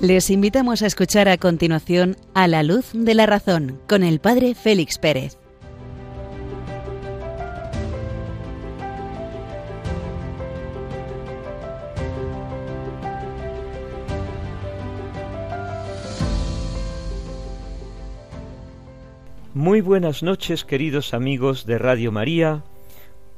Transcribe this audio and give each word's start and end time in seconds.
Les 0.00 0.30
invitamos 0.30 0.80
a 0.80 0.86
escuchar 0.86 1.28
a 1.28 1.36
continuación 1.36 2.16
A 2.32 2.48
la 2.48 2.62
luz 2.62 2.88
de 2.94 3.12
la 3.12 3.26
razón 3.26 3.78
con 3.86 4.02
el 4.02 4.18
padre 4.18 4.54
Félix 4.54 4.96
Pérez. 4.96 5.36
Muy 19.52 19.82
buenas 19.82 20.22
noches 20.22 20.64
queridos 20.64 21.12
amigos 21.12 21.66
de 21.66 21.76
Radio 21.76 22.10
María. 22.10 22.64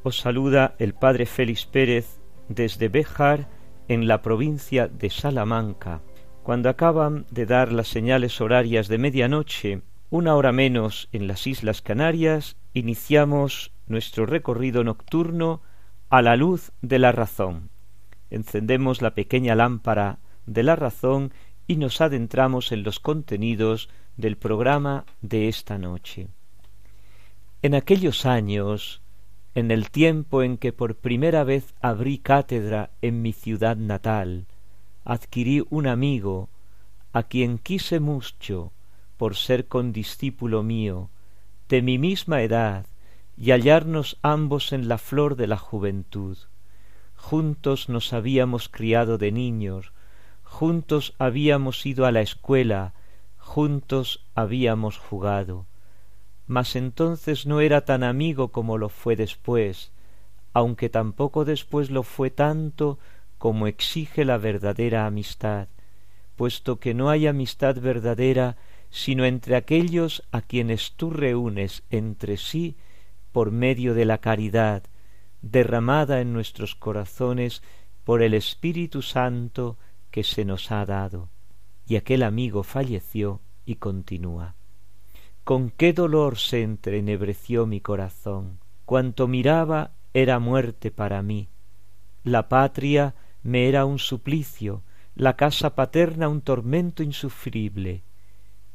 Os 0.04 0.20
saluda 0.20 0.76
el 0.78 0.94
padre 0.94 1.26
Félix 1.26 1.66
Pérez 1.66 2.20
desde 2.48 2.88
Béjar 2.88 3.48
en 3.88 4.06
la 4.06 4.22
provincia 4.22 4.86
de 4.86 5.10
Salamanca 5.10 6.02
cuando 6.42 6.68
acaban 6.68 7.26
de 7.30 7.46
dar 7.46 7.72
las 7.72 7.88
señales 7.88 8.40
horarias 8.40 8.88
de 8.88 8.98
medianoche, 8.98 9.82
una 10.10 10.34
hora 10.34 10.52
menos 10.52 11.08
en 11.12 11.26
las 11.26 11.46
Islas 11.46 11.82
Canarias, 11.82 12.56
iniciamos 12.74 13.72
nuestro 13.86 14.26
recorrido 14.26 14.82
nocturno 14.84 15.62
a 16.10 16.20
la 16.20 16.36
luz 16.36 16.72
de 16.82 16.98
la 16.98 17.12
razón. 17.12 17.70
Encendemos 18.30 19.02
la 19.02 19.14
pequeña 19.14 19.54
lámpara 19.54 20.18
de 20.46 20.62
la 20.62 20.76
razón 20.76 21.32
y 21.66 21.76
nos 21.76 22.00
adentramos 22.00 22.72
en 22.72 22.82
los 22.82 22.98
contenidos 22.98 23.88
del 24.16 24.36
programa 24.36 25.04
de 25.20 25.48
esta 25.48 25.78
noche. 25.78 26.28
En 27.62 27.74
aquellos 27.74 28.26
años, 28.26 29.00
en 29.54 29.70
el 29.70 29.90
tiempo 29.90 30.42
en 30.42 30.58
que 30.58 30.72
por 30.72 30.96
primera 30.96 31.44
vez 31.44 31.74
abrí 31.80 32.18
cátedra 32.18 32.90
en 33.00 33.22
mi 33.22 33.32
ciudad 33.32 33.76
natal, 33.76 34.46
adquirí 35.04 35.64
un 35.70 35.86
amigo 35.86 36.48
a 37.12 37.24
quien 37.24 37.58
quise 37.58 38.00
mucho 38.00 38.72
por 39.16 39.36
ser 39.36 39.66
condiscípulo 39.66 40.62
mío 40.62 41.10
de 41.68 41.82
mi 41.82 41.98
misma 41.98 42.42
edad 42.42 42.86
y 43.36 43.50
hallarnos 43.50 44.18
ambos 44.22 44.72
en 44.72 44.88
la 44.88 44.98
flor 44.98 45.36
de 45.36 45.46
la 45.46 45.56
juventud. 45.56 46.36
Juntos 47.16 47.88
nos 47.88 48.12
habíamos 48.12 48.68
criado 48.68 49.18
de 49.18 49.32
niños 49.32 49.92
juntos 50.42 51.14
habíamos 51.18 51.86
ido 51.86 52.04
a 52.04 52.12
la 52.12 52.20
escuela 52.20 52.92
juntos 53.38 54.24
habíamos 54.34 54.98
jugado. 54.98 55.64
Mas 56.46 56.76
entonces 56.76 57.46
no 57.46 57.60
era 57.60 57.86
tan 57.86 58.02
amigo 58.04 58.48
como 58.48 58.76
lo 58.76 58.88
fue 58.88 59.16
después 59.16 59.92
aunque 60.52 60.88
tampoco 60.88 61.44
después 61.44 61.90
lo 61.90 62.02
fue 62.02 62.30
tanto 62.30 62.98
como 63.42 63.66
exige 63.66 64.24
la 64.24 64.38
verdadera 64.38 65.04
amistad, 65.04 65.66
puesto 66.36 66.78
que 66.78 66.94
no 66.94 67.10
hay 67.10 67.26
amistad 67.26 67.74
verdadera 67.80 68.56
sino 68.88 69.24
entre 69.24 69.56
aquellos 69.56 70.22
a 70.30 70.42
quienes 70.42 70.92
tú 70.92 71.10
reúnes 71.10 71.82
entre 71.90 72.36
sí 72.36 72.76
por 73.32 73.50
medio 73.50 73.94
de 73.94 74.04
la 74.04 74.18
caridad, 74.18 74.84
derramada 75.40 76.20
en 76.20 76.32
nuestros 76.32 76.76
corazones 76.76 77.64
por 78.04 78.22
el 78.22 78.34
Espíritu 78.34 79.02
Santo 79.02 79.76
que 80.12 80.22
se 80.22 80.44
nos 80.44 80.70
ha 80.70 80.86
dado. 80.86 81.28
Y 81.84 81.96
aquel 81.96 82.22
amigo 82.22 82.62
falleció 82.62 83.40
y 83.66 83.74
continúa. 83.74 84.54
Con 85.42 85.70
qué 85.70 85.92
dolor 85.92 86.38
se 86.38 86.62
entrenebreció 86.62 87.66
mi 87.66 87.80
corazón. 87.80 88.60
Cuanto 88.84 89.26
miraba 89.26 89.90
era 90.14 90.38
muerte 90.38 90.92
para 90.92 91.22
mí. 91.22 91.48
La 92.22 92.48
patria 92.48 93.16
me 93.42 93.68
era 93.68 93.84
un 93.84 93.98
suplicio, 93.98 94.82
la 95.14 95.36
casa 95.36 95.74
paterna 95.74 96.28
un 96.28 96.40
tormento 96.40 97.02
insufrible, 97.02 98.02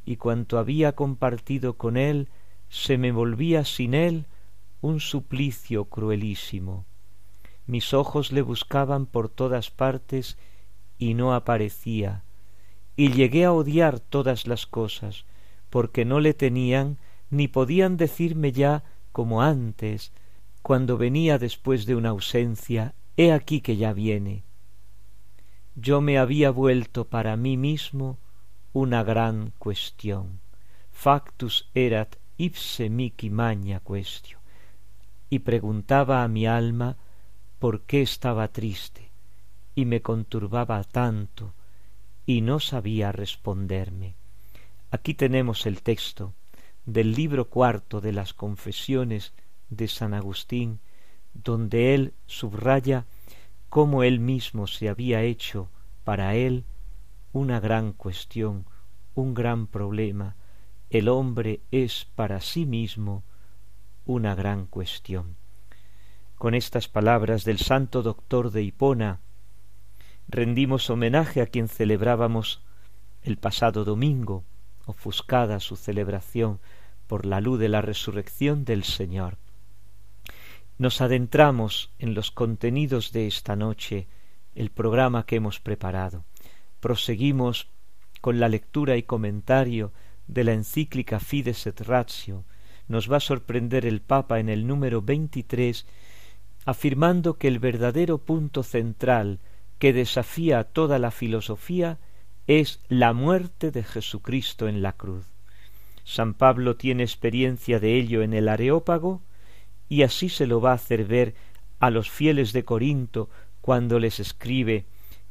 y 0.05 0.17
cuanto 0.17 0.59
había 0.59 0.93
compartido 0.93 1.77
con 1.77 1.97
él 1.97 2.29
se 2.69 2.97
me 2.97 3.11
volvía 3.11 3.63
sin 3.63 3.93
él 3.93 4.25
un 4.81 4.99
suplicio 4.99 5.85
cruelísimo. 5.85 6.85
Mis 7.65 7.93
ojos 7.93 8.31
le 8.31 8.41
buscaban 8.41 9.05
por 9.05 9.29
todas 9.29 9.71
partes 9.71 10.37
y 10.97 11.13
no 11.13 11.33
aparecía, 11.33 12.23
y 12.95 13.11
llegué 13.11 13.45
a 13.45 13.53
odiar 13.53 13.99
todas 13.99 14.47
las 14.47 14.65
cosas, 14.65 15.25
porque 15.69 16.05
no 16.05 16.19
le 16.19 16.33
tenían 16.33 16.97
ni 17.29 17.47
podían 17.47 17.97
decirme 17.97 18.51
ya 18.51 18.83
como 19.11 19.41
antes, 19.41 20.11
cuando 20.61 20.97
venía 20.97 21.37
después 21.37 21.85
de 21.85 21.95
una 21.95 22.09
ausencia, 22.09 22.93
he 23.15 23.31
aquí 23.31 23.61
que 23.61 23.77
ya 23.77 23.93
viene 23.93 24.46
yo 25.79 26.01
me 26.01 26.17
había 26.17 26.49
vuelto 26.49 27.05
para 27.05 27.37
mí 27.37 27.55
mismo 27.55 28.17
una 28.73 29.03
gran 29.03 29.53
cuestión. 29.59 30.39
Factus 30.91 31.69
erat 31.75 32.15
ipse 32.37 32.89
mihi 32.89 33.29
magna 33.29 33.79
questio. 33.79 34.39
Y 35.29 35.39
preguntaba 35.39 36.23
a 36.23 36.27
mi 36.27 36.47
alma 36.47 36.97
por 37.59 37.81
qué 37.81 38.01
estaba 38.01 38.47
triste, 38.47 39.11
y 39.75 39.85
me 39.85 40.01
conturbaba 40.01 40.83
tanto, 40.83 41.53
y 42.25 42.41
no 42.41 42.59
sabía 42.59 43.11
responderme. 43.11 44.15
Aquí 44.89 45.13
tenemos 45.13 45.67
el 45.67 45.83
texto 45.83 46.33
del 46.87 47.13
libro 47.13 47.49
cuarto 47.49 48.01
de 48.01 48.13
las 48.13 48.33
confesiones 48.33 49.33
de 49.69 49.87
San 49.87 50.15
Agustín, 50.15 50.79
donde 51.35 51.93
él 51.93 52.13
subraya 52.25 53.05
cómo 53.69 54.03
él 54.03 54.19
mismo 54.19 54.67
se 54.67 54.89
había 54.89 55.21
hecho 55.23 55.69
para 56.03 56.35
él 56.35 56.63
una 57.33 57.59
gran 57.59 57.91
cuestión, 57.91 58.65
un 59.13 59.33
gran 59.33 59.67
problema. 59.67 60.35
El 60.89 61.09
hombre 61.09 61.61
es 61.71 62.07
para 62.15 62.39
sí 62.41 62.65
mismo 62.65 63.23
una 64.05 64.35
gran 64.35 64.65
cuestión. 64.65 65.35
Con 66.37 66.53
estas 66.53 66.87
palabras 66.87 67.43
del 67.43 67.57
santo 67.59 68.03
doctor 68.03 68.51
de 68.51 68.63
Hipona, 68.63 69.19
rendimos 70.27 70.89
homenaje 70.89 71.41
a 71.41 71.47
quien 71.47 71.67
celebrábamos 71.67 72.61
el 73.23 73.37
pasado 73.37 73.83
domingo, 73.83 74.43
ofuscada 74.85 75.59
su 75.59 75.75
celebración 75.75 76.59
por 77.07 77.25
la 77.25 77.41
luz 77.41 77.59
de 77.59 77.69
la 77.69 77.81
resurrección 77.81 78.63
del 78.63 78.83
Señor 78.83 79.37
nos 80.77 81.01
adentramos 81.01 81.91
en 81.97 82.13
los 82.13 82.31
contenidos 82.31 83.11
de 83.11 83.27
esta 83.27 83.55
noche, 83.55 84.07
el 84.55 84.69
programa 84.69 85.25
que 85.25 85.37
hemos 85.37 85.59
preparado. 85.59 86.23
Proseguimos 86.79 87.67
con 88.21 88.39
la 88.39 88.49
lectura 88.49 88.97
y 88.97 89.03
comentario 89.03 89.91
de 90.27 90.43
la 90.43 90.53
encíclica 90.53 91.19
Fides 91.19 91.65
et 91.67 91.81
Ratio. 91.81 92.43
Nos 92.87 93.11
va 93.11 93.17
a 93.17 93.21
sorprender 93.21 93.85
el 93.85 94.01
Papa 94.01 94.39
en 94.39 94.49
el 94.49 94.67
número 94.67 95.01
veintitrés 95.01 95.85
afirmando 96.65 97.37
que 97.37 97.47
el 97.47 97.59
verdadero 97.59 98.17
punto 98.17 98.61
central 98.61 99.39
que 99.79 99.93
desafía 99.93 100.59
a 100.59 100.63
toda 100.65 100.99
la 100.99 101.11
filosofía 101.11 101.97
es 102.45 102.81
la 102.87 103.13
muerte 103.13 103.71
de 103.71 103.83
Jesucristo 103.83 104.67
en 104.67 104.81
la 104.81 104.93
cruz. 104.93 105.25
San 106.03 106.33
Pablo 106.33 106.75
tiene 106.75 107.03
experiencia 107.03 107.79
de 107.79 107.97
ello 107.97 108.21
en 108.21 108.33
el 108.33 108.47
Areópago 108.47 109.21
y 109.89 110.03
así 110.03 110.29
se 110.29 110.47
lo 110.47 110.61
va 110.61 110.71
a 110.71 110.75
hacer 110.75 111.05
ver 111.05 111.35
a 111.79 111.89
los 111.89 112.09
fieles 112.09 112.53
de 112.53 112.63
Corinto 112.63 113.29
cuando 113.61 113.99
les 113.99 114.19
escribe 114.19 114.85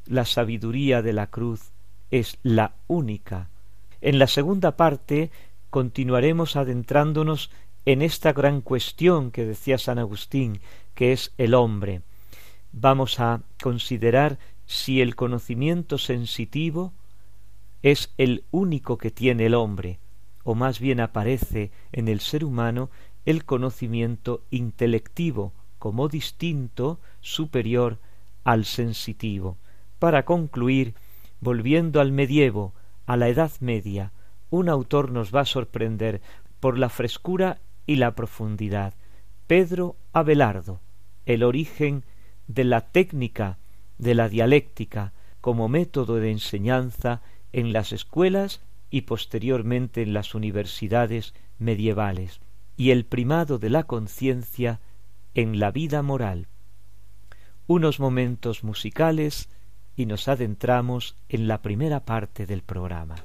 la 0.07 0.25
sabiduría 0.25 1.03
de 1.03 1.13
la 1.13 1.27
cruz 1.29 1.73
es 2.11 2.39
la 2.43 2.75
única. 2.87 3.49
En 4.01 4.19
la 4.19 4.27
segunda 4.27 4.77
parte 4.77 5.31
continuaremos 5.71 6.57
adentrándonos 6.57 7.51
en 7.85 8.03
esta 8.03 8.33
gran 8.33 8.61
cuestión 8.61 9.31
que 9.31 9.45
decía 9.45 9.79
San 9.79 9.99
Agustín, 9.99 10.61
que 10.95 11.13
es 11.13 11.33
el 11.39 11.55
hombre. 11.55 12.03
Vamos 12.73 13.21
a 13.21 13.43
considerar 13.63 14.39
si 14.67 15.01
el 15.01 15.15
conocimiento 15.15 15.99
sensitivo 15.99 16.93
es 17.83 18.13
el 18.19 18.45
único 18.51 18.99
que 18.99 19.11
tiene 19.11 19.47
el 19.47 19.55
hombre, 19.55 19.99
o 20.43 20.55
más 20.55 20.81
bien 20.81 21.01
aparece 21.01 21.71
en 21.93 22.09
el 22.09 22.21
ser 22.21 22.45
humano 22.45 22.91
el 23.27 23.45
conocimiento 23.45 24.45
intelectivo 24.51 25.53
como 25.81 26.09
distinto, 26.09 27.01
superior 27.21 27.99
al 28.45 28.65
sensitivo. 28.65 29.59
Para 29.99 30.25
concluir, 30.25 30.95
volviendo 31.41 32.01
al 32.01 32.13
medievo, 32.13 32.73
a 33.05 33.17
la 33.17 33.29
Edad 33.29 33.51
Media, 33.61 34.13
un 34.51 34.69
autor 34.69 35.11
nos 35.11 35.35
va 35.35 35.41
a 35.41 35.45
sorprender 35.47 36.23
por 36.61 36.79
la 36.79 36.89
frescura 36.89 37.59
y 37.85 37.97
la 37.97 38.15
profundidad. 38.15 38.95
Pedro 39.49 39.97
Abelardo, 40.13 40.81
el 41.25 41.43
origen 41.43 42.05
de 42.47 42.65
la 42.65 42.81
técnica 42.81 43.59
de 43.99 44.15
la 44.15 44.29
dialéctica 44.29 45.13
como 45.41 45.69
método 45.69 46.17
de 46.17 46.31
enseñanza 46.31 47.23
en 47.53 47.73
las 47.73 47.93
escuelas 47.93 48.61
y 48.89 49.03
posteriormente 49.03 50.03
en 50.03 50.13
las 50.13 50.35
universidades 50.35 51.35
medievales 51.59 52.41
y 52.77 52.91
el 52.91 53.05
primado 53.05 53.59
de 53.59 53.71
la 53.71 53.85
conciencia 53.85 54.81
en 55.35 55.59
la 55.59 55.71
vida 55.71 56.03
moral. 56.03 56.49
Unos 57.67 58.01
momentos 58.01 58.65
musicales 58.65 59.49
y 59.97 60.07
nos 60.07 60.29
adentramos 60.29 61.17
en 61.29 61.49
la 61.49 61.63
primera 61.63 62.05
parte 62.05 62.47
del 62.47 62.63
programa. 62.63 63.17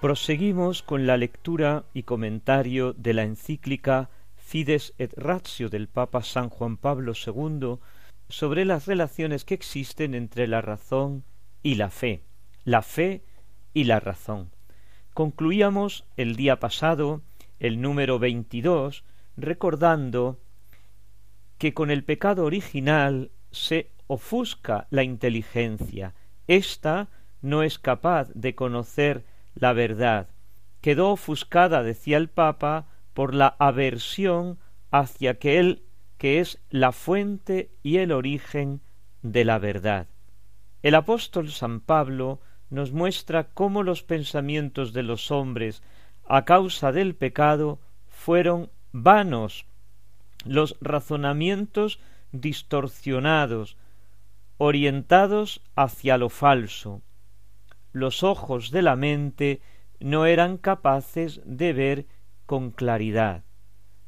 Proseguimos 0.00 0.84
con 0.84 1.08
la 1.08 1.16
lectura 1.16 1.84
y 1.92 2.04
comentario 2.04 2.92
de 2.92 3.14
la 3.14 3.24
encíclica 3.24 4.10
Fides 4.36 4.94
et 4.96 5.12
Ratio 5.16 5.70
del 5.70 5.88
Papa 5.88 6.22
San 6.22 6.50
Juan 6.50 6.76
Pablo 6.76 7.14
II 7.14 7.78
sobre 8.28 8.64
las 8.64 8.86
relaciones 8.86 9.44
que 9.44 9.54
existen 9.54 10.14
entre 10.14 10.46
la 10.46 10.60
razón 10.60 11.24
y 11.64 11.74
la 11.74 11.90
fe, 11.90 12.22
la 12.64 12.82
fe 12.82 13.24
y 13.74 13.84
la 13.84 13.98
razón. 13.98 14.52
Concluíamos 15.14 16.04
el 16.16 16.36
día 16.36 16.60
pasado 16.60 17.22
el 17.58 17.80
número 17.80 18.20
22 18.20 19.02
recordando 19.36 20.38
que 21.58 21.74
con 21.74 21.90
el 21.90 22.04
pecado 22.04 22.44
original 22.44 23.32
se 23.50 23.90
ofusca 24.06 24.86
la 24.90 25.02
inteligencia. 25.02 26.14
Esta 26.46 27.08
no 27.42 27.64
es 27.64 27.80
capaz 27.80 28.28
de 28.34 28.54
conocer 28.54 29.24
la 29.58 29.72
verdad. 29.72 30.28
Quedó 30.80 31.10
ofuscada, 31.10 31.82
decía 31.82 32.16
el 32.16 32.28
Papa, 32.28 32.86
por 33.12 33.34
la 33.34 33.56
aversión 33.58 34.58
hacia 34.90 35.32
aquel 35.32 35.82
que 36.16 36.40
es 36.40 36.60
la 36.70 36.92
fuente 36.92 37.70
y 37.82 37.98
el 37.98 38.12
origen 38.12 38.80
de 39.22 39.44
la 39.44 39.58
verdad. 39.58 40.06
El 40.82 40.94
apóstol 40.94 41.50
San 41.50 41.80
Pablo 41.80 42.40
nos 42.70 42.92
muestra 42.92 43.48
cómo 43.52 43.82
los 43.82 44.02
pensamientos 44.02 44.92
de 44.92 45.02
los 45.02 45.30
hombres 45.30 45.82
a 46.28 46.44
causa 46.44 46.92
del 46.92 47.14
pecado 47.16 47.80
fueron 48.06 48.70
vanos, 48.92 49.66
los 50.44 50.76
razonamientos 50.80 51.98
distorsionados, 52.30 53.76
orientados 54.58 55.62
hacia 55.74 56.18
lo 56.18 56.28
falso 56.28 57.02
los 57.98 58.22
ojos 58.22 58.70
de 58.70 58.82
la 58.82 58.96
mente 58.96 59.60
no 60.00 60.26
eran 60.26 60.56
capaces 60.58 61.40
de 61.44 61.72
ver 61.72 62.06
con 62.46 62.70
claridad. 62.70 63.44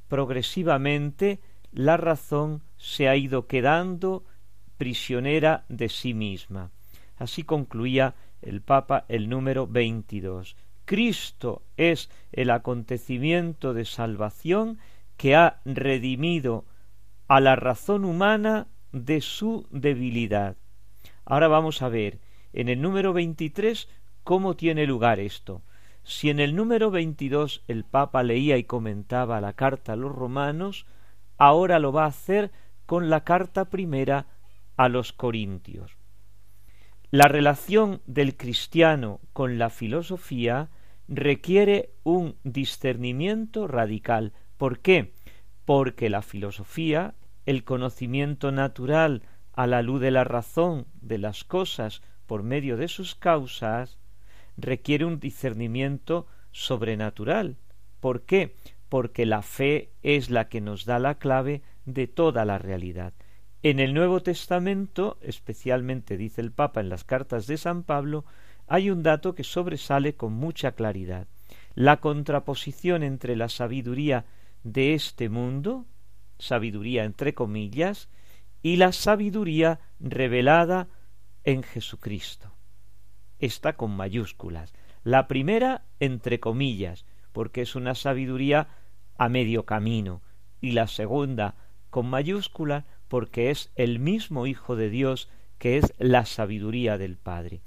Progresivamente 0.09 1.41
la 1.73 1.97
razón 1.97 2.63
se 2.77 3.09
ha 3.09 3.17
ido 3.17 3.47
quedando 3.47 4.25
prisionera 4.77 5.65
de 5.69 5.89
sí 5.89 6.15
misma. 6.15 6.71
Así 7.17 7.43
concluía 7.43 8.15
el 8.41 8.63
Papa 8.63 9.05
el 9.09 9.29
número 9.29 9.67
veintidós. 9.67 10.57
Cristo 10.85 11.63
es 11.77 12.11
el 12.33 12.51
acontecimiento 12.51 13.75
de 13.75 13.85
salvación 13.85 14.79
que 15.17 15.37
ha 15.37 15.61
redimido 15.65 16.65
a 17.29 17.41
la 17.41 17.55
razón 17.55 18.05
humana 18.05 18.69
de 18.91 19.21
su 19.21 19.69
debilidad. 19.71 20.57
Ahora 21.25 21.47
vamos 21.47 21.83
a 21.83 21.89
ver 21.89 22.19
en 22.53 22.69
el 22.69 22.81
número 22.81 23.13
23 23.13 23.89
cómo 24.25 24.57
tiene 24.57 24.87
lugar 24.87 25.21
esto. 25.21 25.63
Si 26.03 26.31
en 26.31 26.41
el 26.41 26.57
número 26.57 26.91
22 26.91 27.63
el 27.69 27.85
Papa 27.85 28.23
leía 28.23 28.57
y 28.57 28.65
comentaba 28.65 29.41
la 29.41 29.53
carta 29.53 29.93
a 29.93 29.97
los 29.97 30.15
romanos, 30.15 30.87
ahora 31.37 31.79
lo 31.79 31.93
va 31.93 32.05
a 32.05 32.09
hacer 32.09 32.51
con 32.87 33.11
la 33.11 33.25
carta 33.25 33.67
primera 33.67 34.27
a 34.77 34.89
los 34.89 35.13
corintios. 35.13 35.97
La 37.11 37.29
relación 37.29 38.03
del 38.07 38.37
cristiano 38.37 39.21
con 39.33 39.59
la 39.59 39.71
filosofía 39.71 40.71
requiere 41.09 41.91
un 42.05 42.37
discernimiento 42.45 43.67
radical. 43.67 44.33
¿Por 44.57 44.79
qué? 44.79 45.13
Porque 45.65 46.09
la 46.09 46.23
filosofía, 46.23 47.15
el 47.47 47.65
conocimiento 47.65 48.53
natural 48.53 49.23
a 49.53 49.67
la 49.67 49.83
luz 49.83 50.01
de 50.01 50.13
la 50.13 50.25
razón 50.25 50.87
de 51.01 51.19
las 51.19 51.43
cosas 51.43 52.01
por 52.31 52.45
medio 52.45 52.77
de 52.77 52.87
sus 52.87 53.17
causas, 53.17 53.99
requiere 54.57 55.05
un 55.05 55.19
discernimiento 55.19 56.29
sobrenatural. 56.53 57.57
¿Por 57.99 58.23
qué? 58.23 58.55
Porque 58.89 59.27
la 59.27 59.43
fe 59.43 59.91
es 60.05 60.31
la 60.31 60.49
que 60.49 60.61
nos 60.61 60.85
da 60.85 61.01
la 61.01 61.17
clave 61.17 61.63
de 61.87 62.07
toda 62.07 62.45
la 62.45 62.57
realidad. 62.57 63.15
En 63.65 63.81
el 63.81 63.95
Nuevo 63.95 64.23
Testamento, 64.23 65.19
especialmente 65.23 66.17
dice 66.17 66.41
el 66.41 66.53
Papa 66.53 66.81
en 66.81 66.89
las 66.89 67.03
cartas 67.03 67.49
de 67.49 67.57
San 67.57 67.83
Pablo, 67.83 68.25
hay 68.69 68.91
un 68.91 69.03
dato 69.03 69.35
que 69.35 69.43
sobresale 69.43 70.15
con 70.15 70.33
mucha 70.33 70.71
claridad. 70.77 71.27
La 71.75 71.97
contraposición 71.97 73.03
entre 73.03 73.35
la 73.35 73.49
sabiduría 73.49 74.25
de 74.63 74.95
este 74.95 75.29
mundo, 75.29 75.85
sabiduría 76.39 77.03
entre 77.03 77.35
comillas, 77.35 78.09
y 78.63 78.77
la 78.77 78.93
sabiduría 78.93 79.81
revelada 79.99 80.87
en 81.45 81.63
Jesucristo. 81.63 82.53
Está 83.39 83.75
con 83.75 83.97
mayúsculas. 83.97 84.73
La 85.03 85.29
primera, 85.29 85.85
entre 85.99 86.41
comillas, 86.41 87.07
porque 87.33 87.63
es 87.63 87.75
una 87.75 87.95
sabiduría 87.95 88.69
a 89.17 89.29
medio 89.29 89.65
camino, 89.65 90.23
y 90.61 90.73
la 90.73 90.87
segunda, 90.87 91.57
con 91.89 92.09
mayúscula, 92.09 92.87
porque 93.09 93.51
es 93.51 93.73
el 93.77 93.99
mismo 93.99 94.47
Hijo 94.47 94.77
de 94.77 94.91
Dios, 94.91 95.31
que 95.59 95.79
es 95.79 95.95
la 95.99 96.27
sabiduría 96.27 96.99
del 96.99 97.17
Padre. 97.17 97.61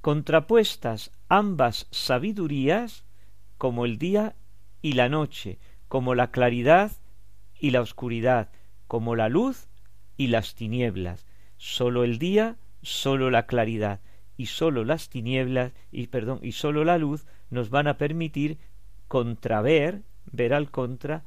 Contrapuestas 0.00 1.10
ambas 1.28 1.88
sabidurías, 1.90 3.04
como 3.58 3.84
el 3.84 3.98
día 3.98 4.36
y 4.82 4.92
la 4.92 5.08
noche, 5.08 5.58
como 5.88 6.14
la 6.14 6.30
claridad 6.30 6.92
y 7.58 7.70
la 7.70 7.80
oscuridad, 7.80 8.50
como 8.86 9.16
la 9.16 9.28
luz 9.28 9.68
y 10.16 10.28
las 10.28 10.54
tinieblas. 10.54 11.26
Sólo 11.56 12.04
el 12.04 12.18
día 12.18 12.56
sólo 12.86 13.30
la 13.30 13.46
claridad 13.46 14.00
y 14.36 14.46
sólo 14.46 14.84
las 14.84 15.08
tinieblas 15.08 15.72
y 15.90 16.06
perdón 16.06 16.40
y 16.42 16.52
sólo 16.52 16.84
la 16.84 16.98
luz 16.98 17.26
nos 17.50 17.70
van 17.70 17.88
a 17.88 17.98
permitir 17.98 18.58
contraver 19.08 20.02
ver 20.30 20.54
al 20.54 20.70
contra 20.70 21.24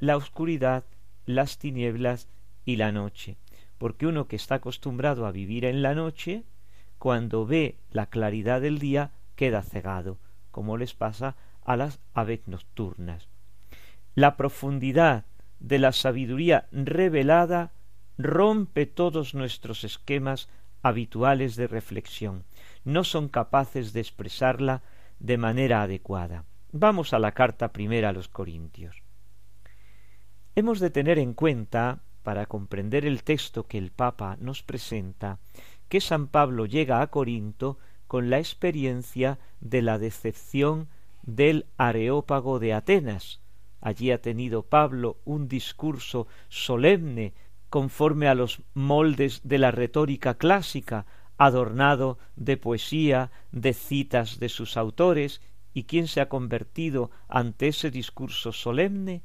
la 0.00 0.16
oscuridad 0.16 0.84
las 1.26 1.58
tinieblas 1.58 2.28
y 2.64 2.76
la 2.76 2.92
noche 2.92 3.36
porque 3.82 4.06
uno 4.06 4.28
que 4.28 4.36
está 4.36 4.54
acostumbrado 4.54 5.26
a 5.26 5.32
vivir 5.32 5.64
en 5.64 5.82
la 5.82 5.96
noche 5.96 6.44
cuando 6.98 7.44
ve 7.44 7.80
la 7.90 8.06
claridad 8.06 8.60
del 8.60 8.78
día 8.78 9.10
queda 9.34 9.60
cegado, 9.60 10.18
como 10.52 10.76
les 10.76 10.94
pasa 10.94 11.34
a 11.64 11.76
las 11.76 11.98
aves 12.14 12.46
nocturnas. 12.46 13.26
La 14.14 14.36
profundidad 14.36 15.24
de 15.58 15.80
la 15.80 15.90
sabiduría 15.90 16.68
revelada 16.70 17.72
rompe 18.18 18.86
todos 18.86 19.34
nuestros 19.34 19.82
esquemas 19.82 20.48
habituales 20.82 21.56
de 21.56 21.66
reflexión. 21.66 22.44
No 22.84 23.04
son 23.04 23.28
capaces 23.28 23.92
de 23.92 24.00
expresarla 24.00 24.82
de 25.18 25.38
manera 25.38 25.82
adecuada. 25.82 26.44
Vamos 26.72 27.12
a 27.12 27.18
la 27.18 27.32
carta 27.32 27.72
primera 27.72 28.08
a 28.08 28.12
los 28.12 28.28
Corintios. 28.28 29.02
Hemos 30.54 30.80
de 30.80 30.90
tener 30.90 31.18
en 31.18 31.34
cuenta, 31.34 32.00
para 32.22 32.46
comprender 32.46 33.04
el 33.04 33.24
texto 33.24 33.66
que 33.66 33.78
el 33.78 33.90
Papa 33.90 34.36
nos 34.40 34.62
presenta, 34.62 35.38
que 35.88 36.00
San 36.00 36.28
Pablo 36.28 36.66
llega 36.66 37.00
a 37.00 37.08
Corinto 37.08 37.78
con 38.06 38.30
la 38.30 38.38
experiencia 38.38 39.38
de 39.60 39.82
la 39.82 39.98
decepción 39.98 40.88
del 41.22 41.66
Areópago 41.78 42.58
de 42.58 42.74
Atenas. 42.74 43.40
Allí 43.80 44.10
ha 44.10 44.20
tenido 44.20 44.62
Pablo 44.62 45.18
un 45.24 45.48
discurso 45.48 46.26
solemne 46.48 47.34
conforme 47.72 48.28
a 48.28 48.34
los 48.34 48.60
moldes 48.74 49.40
de 49.44 49.56
la 49.56 49.70
retórica 49.70 50.34
clásica, 50.34 51.06
adornado 51.38 52.18
de 52.36 52.58
poesía, 52.58 53.30
de 53.50 53.72
citas 53.72 54.38
de 54.38 54.50
sus 54.50 54.76
autores, 54.76 55.40
y 55.72 55.84
quién 55.84 56.06
se 56.06 56.20
ha 56.20 56.28
convertido 56.28 57.10
ante 57.28 57.68
ese 57.68 57.90
discurso 57.90 58.52
solemne? 58.52 59.22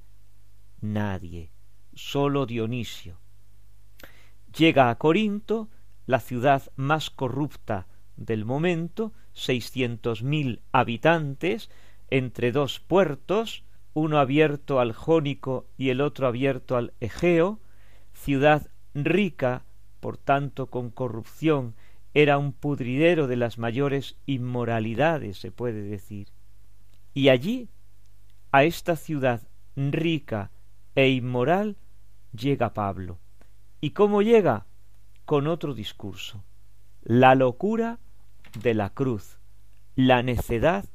Nadie, 0.80 1.51
sólo 1.94 2.46
Dionisio. 2.46 3.20
Llega 4.58 4.89
a 4.89 4.98
Corinto, 4.98 5.68
la 6.06 6.22
ciudad 6.22 6.72
más 6.77 7.10
corrupta 7.10 7.88
del 8.16 8.46
momento, 8.46 9.12
seiscientos 9.34 10.24
mil 10.24 10.62
habitantes, 10.72 11.70
entre 12.10 12.54
dos 12.54 12.80
puertos, 12.80 13.66
uno 13.94 14.20
abierto 14.20 14.80
al 14.80 14.94
Jónico 14.94 15.68
y 15.77 15.89
el 15.89 16.00
otro 16.00 16.27
abierto 16.27 16.77
al 16.77 16.94
Egeo, 17.01 17.60
ciudad 18.17 18.67
rica, 18.93 19.63
por 20.00 20.17
tanto 20.17 20.67
con 20.67 20.89
corrupción, 20.89 21.75
era 22.13 22.38
un 22.38 22.51
pudridero 22.51 23.27
de 23.27 23.36
las 23.36 23.57
mayores 23.57 24.17
inmoralidades, 24.25 25.38
se 25.38 25.51
puede 25.51 25.83
decir. 25.83 26.27
Y 27.13 27.29
allí, 27.29 27.69
a 28.51 28.63
esta 28.63 28.95
ciudad 28.95 29.41
rica 29.75 30.51
e 30.95 31.09
inmoral, 31.09 31.77
llega 32.33 32.74
Pablo. 32.74 33.19
¿Y 33.81 33.91
cómo 33.91 34.21
llega? 34.21 34.65
Con 35.25 35.47
otro 35.47 35.74
discurso. 35.74 36.43
La 37.03 37.36
locura 37.36 38.00
de 38.62 38.74
la 38.74 38.89
cruz, 38.89 39.38
la 39.95 40.24
necedad 40.24 40.86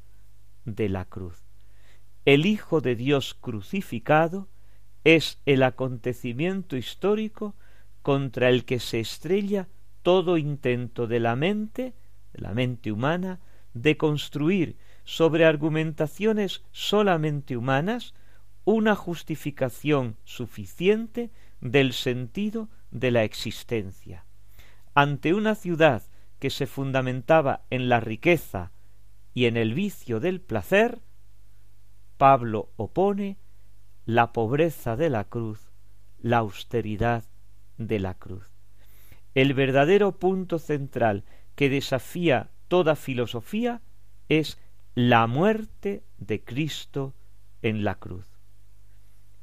de 0.65 0.89
la 0.89 1.05
cruz. 1.05 1.43
El 2.25 2.45
Hijo 2.45 2.81
de 2.81 2.95
Dios 2.95 3.33
crucificado 3.33 4.47
es 5.03 5.39
el 5.45 5.63
acontecimiento 5.63 6.77
histórico 6.77 7.55
contra 8.01 8.49
el 8.49 8.65
que 8.65 8.79
se 8.79 8.99
estrella 8.99 9.67
todo 10.01 10.37
intento 10.37 11.07
de 11.07 11.19
la 11.19 11.35
mente, 11.35 11.93
de 12.33 12.41
la 12.41 12.53
mente 12.53 12.91
humana, 12.91 13.39
de 13.73 13.97
construir 13.97 14.77
sobre 15.03 15.45
argumentaciones 15.45 16.63
solamente 16.71 17.57
humanas 17.57 18.13
una 18.65 18.95
justificación 18.95 20.17
suficiente 20.23 21.31
del 21.59 21.93
sentido 21.93 22.69
de 22.91 23.11
la 23.11 23.23
existencia. 23.23 24.25
Ante 24.93 25.33
una 25.33 25.55
ciudad 25.55 26.03
que 26.39 26.49
se 26.49 26.67
fundamentaba 26.67 27.63
en 27.69 27.89
la 27.89 27.99
riqueza 27.99 28.71
y 29.33 29.45
en 29.45 29.57
el 29.57 29.73
vicio 29.73 30.19
del 30.19 30.39
placer, 30.39 30.99
Pablo 32.17 32.69
opone 32.75 33.37
la 34.05 34.33
pobreza 34.33 34.95
de 34.95 35.09
la 35.09 35.23
cruz, 35.25 35.71
la 36.19 36.37
austeridad 36.37 37.23
de 37.77 37.99
la 37.99 38.15
cruz. 38.15 38.49
El 39.33 39.53
verdadero 39.53 40.19
punto 40.19 40.59
central 40.59 41.23
que 41.55 41.69
desafía 41.69 42.49
toda 42.67 42.95
filosofía 42.95 43.81
es 44.29 44.59
la 44.95 45.25
muerte 45.27 46.03
de 46.17 46.43
Cristo 46.43 47.13
en 47.61 47.83
la 47.83 47.95
cruz. 47.95 48.27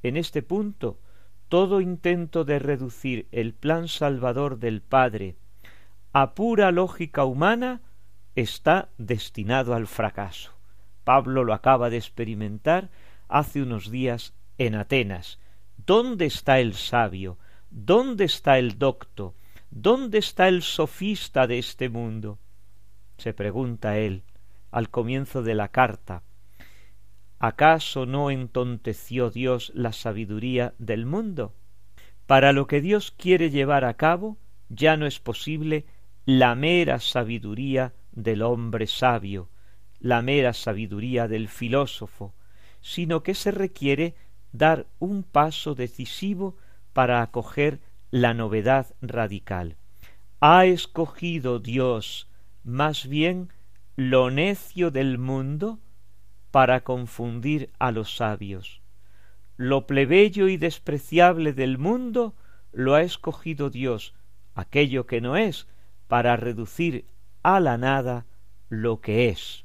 En 0.02 0.16
este 0.16 0.42
punto, 0.42 1.00
todo 1.48 1.80
intento 1.80 2.44
de 2.44 2.58
reducir 2.58 3.28
el 3.32 3.54
plan 3.54 3.88
salvador 3.88 4.58
del 4.58 4.82
Padre 4.82 5.36
a 6.12 6.34
pura 6.34 6.70
lógica 6.70 7.24
humana 7.24 7.82
está 8.34 8.88
destinado 8.98 9.74
al 9.74 9.86
fracaso. 9.86 10.52
Pablo 11.04 11.44
lo 11.44 11.54
acaba 11.54 11.90
de 11.90 11.96
experimentar 11.96 12.90
hace 13.28 13.62
unos 13.62 13.90
días 13.90 14.34
en 14.60 14.74
Atenas. 14.74 15.38
¿Dónde 15.86 16.26
está 16.26 16.60
el 16.60 16.74
sabio? 16.74 17.38
¿Dónde 17.70 18.24
está 18.24 18.58
el 18.58 18.78
docto? 18.78 19.34
¿Dónde 19.70 20.18
está 20.18 20.48
el 20.48 20.62
sofista 20.62 21.46
de 21.46 21.58
este 21.58 21.88
mundo? 21.88 22.38
se 23.16 23.34
pregunta 23.34 23.98
él 23.98 24.22
al 24.70 24.88
comienzo 24.88 25.42
de 25.42 25.54
la 25.54 25.68
carta. 25.68 26.22
¿Acaso 27.38 28.04
no 28.04 28.30
entonteció 28.30 29.30
Dios 29.30 29.72
la 29.74 29.92
sabiduría 29.92 30.74
del 30.78 31.06
mundo? 31.06 31.54
Para 32.26 32.52
lo 32.52 32.66
que 32.66 32.80
Dios 32.82 33.10
quiere 33.10 33.50
llevar 33.50 33.84
a 33.84 33.94
cabo, 33.94 34.36
ya 34.68 34.96
no 34.96 35.06
es 35.06 35.20
posible 35.20 35.86
la 36.26 36.54
mera 36.54 37.00
sabiduría 37.00 37.94
del 38.12 38.42
hombre 38.42 38.86
sabio, 38.86 39.48
la 40.00 40.20
mera 40.22 40.52
sabiduría 40.52 41.28
del 41.28 41.48
filósofo, 41.48 42.34
sino 42.80 43.22
que 43.22 43.34
se 43.34 43.50
requiere 43.50 44.14
dar 44.52 44.86
un 44.98 45.22
paso 45.22 45.74
decisivo 45.74 46.56
para 46.92 47.22
acoger 47.22 47.80
la 48.10 48.34
novedad 48.34 48.86
radical. 49.00 49.76
Ha 50.40 50.66
escogido 50.66 51.58
Dios 51.58 52.28
más 52.64 53.06
bien 53.06 53.50
lo 53.96 54.30
necio 54.30 54.90
del 54.90 55.18
mundo 55.18 55.78
para 56.50 56.80
confundir 56.80 57.70
a 57.78 57.92
los 57.92 58.16
sabios. 58.16 58.80
Lo 59.56 59.86
plebeyo 59.86 60.48
y 60.48 60.56
despreciable 60.56 61.52
del 61.52 61.78
mundo 61.78 62.34
lo 62.72 62.94
ha 62.94 63.02
escogido 63.02 63.70
Dios, 63.70 64.14
aquello 64.54 65.06
que 65.06 65.20
no 65.20 65.36
es, 65.36 65.68
para 66.08 66.36
reducir 66.36 67.06
a 67.42 67.60
la 67.60 67.76
nada 67.76 68.26
lo 68.68 69.00
que 69.00 69.28
es. 69.28 69.64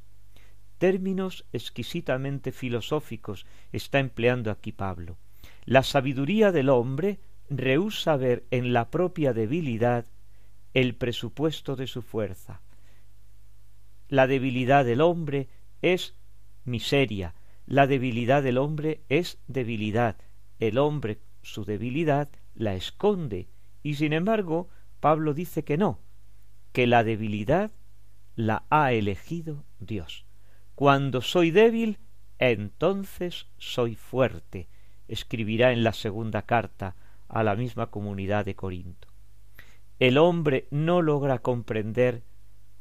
Términos 0.86 1.46
exquisitamente 1.52 2.52
filosóficos 2.52 3.48
está 3.72 3.98
empleando 3.98 4.52
aquí 4.52 4.72
Pablo. 4.72 5.18
La 5.66 5.82
sabiduría 5.82 6.52
del 6.52 6.70
hombre 6.70 7.18
rehúsa 7.50 8.18
ver 8.18 8.46
en 8.52 8.72
la 8.72 8.92
propia 8.92 9.34
debilidad 9.34 10.06
el 10.76 10.94
presupuesto 10.94 11.76
de 11.76 11.88
su 11.88 12.04
fuerza. 12.04 12.62
La 14.10 14.28
debilidad 14.28 14.86
del 14.86 15.02
hombre 15.02 15.48
es 15.82 16.14
miseria, 16.66 17.34
la 17.66 17.88
debilidad 17.88 18.44
del 18.44 18.60
hombre 18.60 19.02
es 19.10 19.40
debilidad, 19.48 20.18
el 20.60 20.78
hombre 20.78 21.18
su 21.42 21.66
debilidad 21.66 22.30
la 22.54 22.76
esconde, 22.76 23.48
y 23.82 23.96
sin 23.96 24.14
embargo 24.14 24.70
Pablo 25.00 25.34
dice 25.34 25.64
que 25.64 25.78
no, 25.78 25.98
que 26.74 26.86
la 26.86 27.04
debilidad 27.04 27.72
la 28.36 28.68
ha 28.70 28.94
elegido 28.94 29.64
Dios. 29.80 30.25
Cuando 30.76 31.22
soy 31.22 31.52
débil, 31.52 32.00
entonces 32.38 33.48
soy 33.58 33.96
fuerte, 33.96 34.68
escribirá 35.08 35.72
en 35.72 35.84
la 35.84 35.94
segunda 35.94 36.42
carta 36.42 36.96
a 37.30 37.44
la 37.44 37.56
misma 37.56 37.88
comunidad 37.88 38.44
de 38.44 38.56
Corinto. 38.56 39.08
El 40.00 40.18
hombre 40.18 40.68
no 40.72 41.02
logra 41.02 41.40
comprender 41.40 42.24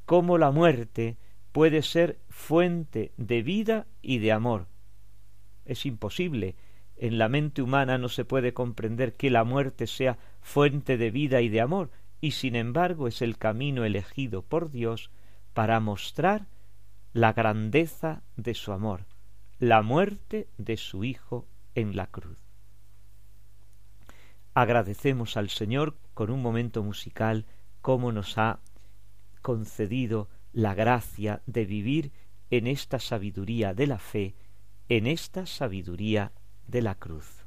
cómo 0.07 0.39
la 0.39 0.51
muerte 0.51 1.17
puede 1.53 1.83
ser 1.83 2.19
fuente 2.29 3.13
de 3.17 3.43
vida 3.43 3.87
y 4.03 4.19
de 4.19 4.33
amor. 4.33 4.67
Es 5.65 5.87
imposible. 5.87 6.57
En 6.97 7.19
la 7.19 7.29
mente 7.29 7.63
humana 7.63 7.97
no 7.97 8.09
se 8.09 8.25
puede 8.25 8.53
comprender 8.53 9.15
que 9.15 9.31
la 9.31 9.45
muerte 9.45 9.87
sea 9.87 10.19
fuente 10.41 10.97
de 10.97 11.13
vida 11.13 11.41
y 11.43 11.49
de 11.49 11.61
amor, 11.61 11.91
y 12.21 12.33
sin 12.33 12.57
embargo 12.57 13.07
es 13.07 13.23
el 13.23 13.39
camino 13.39 13.85
elegido 13.85 14.43
por 14.43 14.73
Dios 14.73 15.11
para 15.53 15.79
mostrar 15.79 16.47
la 17.15 17.33
grandeza 17.33 18.23
de 18.37 18.53
su 18.53 18.73
amor, 18.73 19.07
la 19.59 19.81
muerte 19.81 20.49
de 20.59 20.77
su 20.77 21.05
Hijo 21.05 21.47
en 21.75 21.97
la 21.97 22.09
cruz 22.09 22.45
agradecemos 24.55 25.37
al 25.37 25.51
Señor 25.51 25.97
con 26.15 26.31
un 26.31 26.41
momento 26.41 26.83
musical 26.83 27.45
cómo 27.83 28.13
nos 28.13 28.39
ha 28.39 28.61
concedido 29.43 30.29
la 30.53 30.75
gracia 30.75 31.43
de 31.47 31.67
vivir 31.67 32.13
en 32.51 32.69
esta 32.69 33.01
sabiduría 33.01 33.75
de 33.75 33.89
la 33.89 33.99
fe, 33.99 34.37
en 34.89 35.09
esta 35.09 35.45
sabiduría 35.45 36.33
de 36.69 36.83
la 36.83 36.95
cruz. 36.95 37.45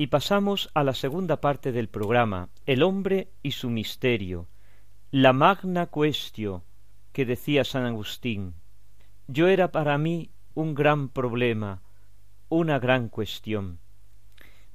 Y 0.00 0.06
pasamos 0.06 0.70
a 0.74 0.84
la 0.84 0.94
segunda 0.94 1.40
parte 1.40 1.72
del 1.72 1.88
programa, 1.88 2.50
el 2.66 2.84
hombre 2.84 3.32
y 3.42 3.50
su 3.50 3.68
misterio, 3.68 4.46
la 5.10 5.32
magna 5.32 5.86
cuestio 5.86 6.62
que 7.12 7.26
decía 7.26 7.64
San 7.64 7.84
Agustín. 7.84 8.54
Yo 9.26 9.48
era 9.48 9.72
para 9.72 9.98
mí 9.98 10.30
un 10.54 10.76
gran 10.76 11.08
problema, 11.08 11.82
una 12.48 12.78
gran 12.78 13.08
cuestión. 13.08 13.80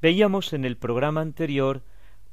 Veíamos 0.02 0.52
en 0.52 0.66
el 0.66 0.76
programa 0.76 1.22
anterior 1.22 1.84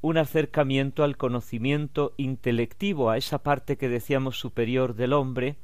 un 0.00 0.18
acercamiento 0.18 1.04
al 1.04 1.16
conocimiento 1.16 2.14
intelectivo, 2.16 3.10
a 3.10 3.18
esa 3.18 3.44
parte 3.44 3.76
que 3.76 3.88
decíamos 3.88 4.40
superior 4.40 4.94
del 4.94 5.12
hombre, 5.12 5.58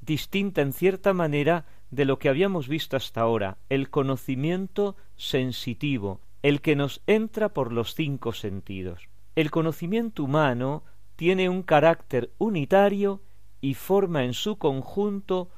distinta 0.00 0.60
en 0.60 0.72
cierta 0.72 1.12
manera 1.12 1.66
de 1.90 2.04
lo 2.04 2.20
que 2.20 2.28
habíamos 2.28 2.68
visto 2.68 2.96
hasta 2.96 3.20
ahora, 3.20 3.58
el 3.68 3.90
conocimiento 3.90 4.96
sensitivo, 5.16 6.20
el 6.42 6.60
que 6.60 6.76
nos 6.76 7.02
entra 7.06 7.50
por 7.50 7.72
los 7.72 7.94
cinco 7.94 8.32
sentidos. 8.32 9.08
El 9.36 9.50
conocimiento 9.50 10.24
humano 10.24 10.84
tiene 11.16 11.48
un 11.48 11.62
carácter 11.62 12.32
unitario 12.38 13.22
y 13.60 13.74
forma 13.74 14.24
en 14.24 14.34
su 14.34 14.58
conjunto 14.58 15.50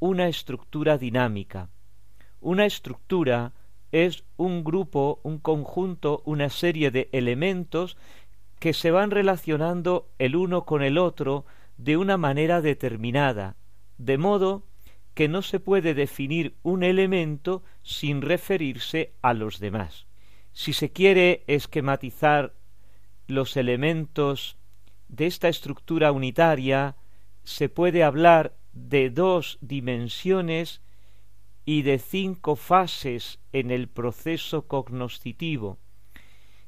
una 0.00 0.28
estructura 0.28 0.98
dinámica. 0.98 1.70
Una 2.40 2.66
estructura 2.66 3.52
es 3.92 4.24
un 4.36 4.64
grupo, 4.64 5.20
un 5.22 5.38
conjunto, 5.38 6.22
una 6.24 6.50
serie 6.50 6.90
de 6.90 7.08
elementos 7.12 7.96
que 8.58 8.72
se 8.72 8.90
van 8.90 9.10
relacionando 9.10 10.08
el 10.18 10.34
uno 10.34 10.64
con 10.64 10.82
el 10.82 10.98
otro 10.98 11.44
de 11.76 11.96
una 11.96 12.16
manera 12.16 12.60
determinada, 12.60 13.56
de 13.98 14.18
modo 14.18 14.64
que 15.14 15.28
no 15.28 15.42
se 15.42 15.60
puede 15.60 15.94
definir 15.94 16.56
un 16.62 16.82
elemento 16.82 17.62
sin 17.82 18.22
referirse 18.22 19.12
a 19.20 19.34
los 19.34 19.60
demás. 19.60 20.06
Si 20.52 20.72
se 20.72 20.92
quiere 20.92 21.44
esquematizar 21.46 22.54
los 23.26 23.56
elementos 23.56 24.58
de 25.08 25.26
esta 25.26 25.48
estructura 25.48 26.12
unitaria, 26.12 26.96
se 27.44 27.68
puede 27.68 28.04
hablar 28.04 28.56
de 28.72 29.10
dos 29.10 29.58
dimensiones 29.60 30.82
y 31.64 31.82
de 31.82 31.98
cinco 31.98 32.56
fases 32.56 33.38
en 33.52 33.70
el 33.70 33.88
proceso 33.88 34.66
cognoscitivo. 34.66 35.78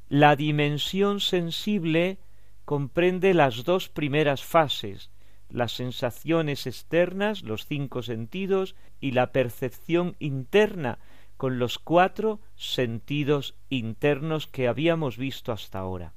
La 0.09 0.37
dimensión 0.37 1.21
sensible 1.21 2.19
comprende 2.65 3.35
las 3.35 3.65
dos 3.65 3.89
primeras 3.89 4.45
fases, 4.45 5.11
las 5.49 5.73
sensaciones 5.73 6.67
externas, 6.67 7.43
los 7.43 7.67
cinco 7.67 8.03
sentidos, 8.03 8.75
y 9.01 9.13
la 9.13 9.33
percepción 9.33 10.17
interna, 10.19 10.99
con 11.37 11.59
los 11.59 11.79
cuatro 11.79 12.41
sentidos 12.57 13.57
internos 13.69 14.47
que 14.47 14.69
habíamos 14.69 15.17
visto 15.17 15.53
hasta 15.53 15.79
ahora. 15.79 16.15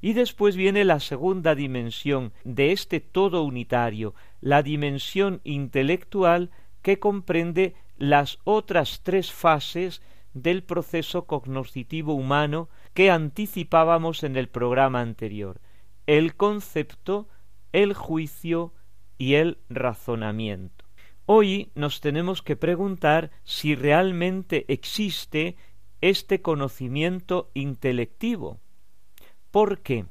Y 0.00 0.14
después 0.14 0.56
viene 0.56 0.84
la 0.84 1.00
segunda 1.00 1.54
dimensión 1.54 2.32
de 2.44 2.72
este 2.72 3.00
todo 3.00 3.44
unitario, 3.44 4.14
la 4.40 4.62
dimensión 4.62 5.40
intelectual 5.44 6.50
que 6.82 6.98
comprende 6.98 7.74
las 7.96 8.38
otras 8.44 9.02
tres 9.02 9.30
fases 9.30 10.02
del 10.34 10.64
proceso 10.64 11.26
cognoscitivo 11.26 12.14
humano 12.14 12.68
que 12.94 13.10
anticipábamos 13.10 14.24
en 14.24 14.36
el 14.36 14.48
programa 14.48 15.00
anterior, 15.00 15.60
el 16.06 16.34
concepto, 16.34 17.28
el 17.72 17.94
juicio 17.94 18.72
y 19.18 19.34
el 19.34 19.58
razonamiento. 19.68 20.81
Hoy 21.24 21.70
nos 21.76 22.00
tenemos 22.00 22.42
que 22.42 22.56
preguntar 22.56 23.30
si 23.44 23.76
realmente 23.76 24.64
existe 24.66 25.56
este 26.00 26.42
conocimiento 26.42 27.50
intelectivo. 27.54 28.60
¿Por 29.52 29.82
qué? 29.82 30.06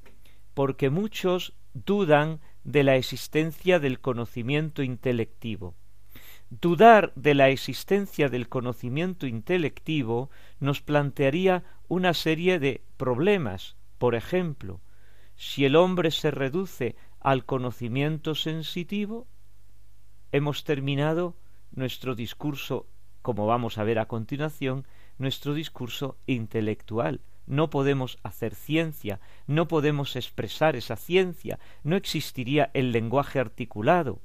Porque 0.53 0.89
muchos 0.89 1.53
dudan 1.73 2.39
de 2.63 2.83
la 2.83 2.95
existencia 2.95 3.79
del 3.79 3.99
conocimiento 3.99 4.83
intelectivo. 4.83 5.75
Dudar 6.49 7.11
de 7.15 7.33
la 7.33 7.49
existencia 7.49 8.29
del 8.29 8.47
conocimiento 8.47 9.27
intelectivo 9.27 10.29
nos 10.59 10.81
plantearía 10.81 11.63
una 11.89 12.13
serie 12.13 12.59
de 12.59 12.83
problemas. 12.95 13.75
Por 13.97 14.15
ejemplo, 14.15 14.79
si 15.35 15.65
el 15.65 15.75
hombre 15.75 16.11
se 16.11 16.31
reduce 16.31 16.95
al 17.19 17.45
conocimiento 17.45 18.35
sensitivo, 18.35 19.27
hemos 20.31 20.63
terminado 20.63 21.35
nuestro 21.71 22.15
discurso, 22.15 22.87
como 23.21 23.45
vamos 23.47 23.77
a 23.77 23.83
ver 23.83 23.99
a 23.99 24.07
continuación, 24.07 24.85
nuestro 25.17 25.53
discurso 25.53 26.17
intelectual. 26.25 27.21
No 27.47 27.69
podemos 27.69 28.17
hacer 28.23 28.55
ciencia, 28.55 29.19
no 29.47 29.67
podemos 29.67 30.15
expresar 30.15 30.75
esa 30.75 30.95
ciencia, 30.95 31.59
no 31.83 31.95
existiría 31.95 32.71
el 32.73 32.91
lenguaje 32.91 33.39
articulado. 33.39 34.19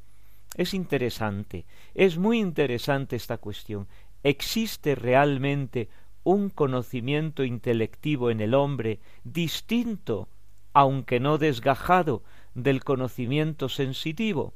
Es 0.56 0.74
interesante, 0.74 1.66
es 1.94 2.18
muy 2.18 2.38
interesante 2.38 3.16
esta 3.16 3.38
cuestión. 3.38 3.88
¿Existe 4.22 4.94
realmente 4.94 5.88
un 6.24 6.50
conocimiento 6.50 7.44
intelectivo 7.44 8.30
en 8.30 8.40
el 8.40 8.54
hombre 8.54 9.00
distinto, 9.24 10.28
aunque 10.72 11.20
no 11.20 11.38
desgajado, 11.38 12.22
del 12.54 12.84
conocimiento 12.84 13.68
sensitivo? 13.68 14.54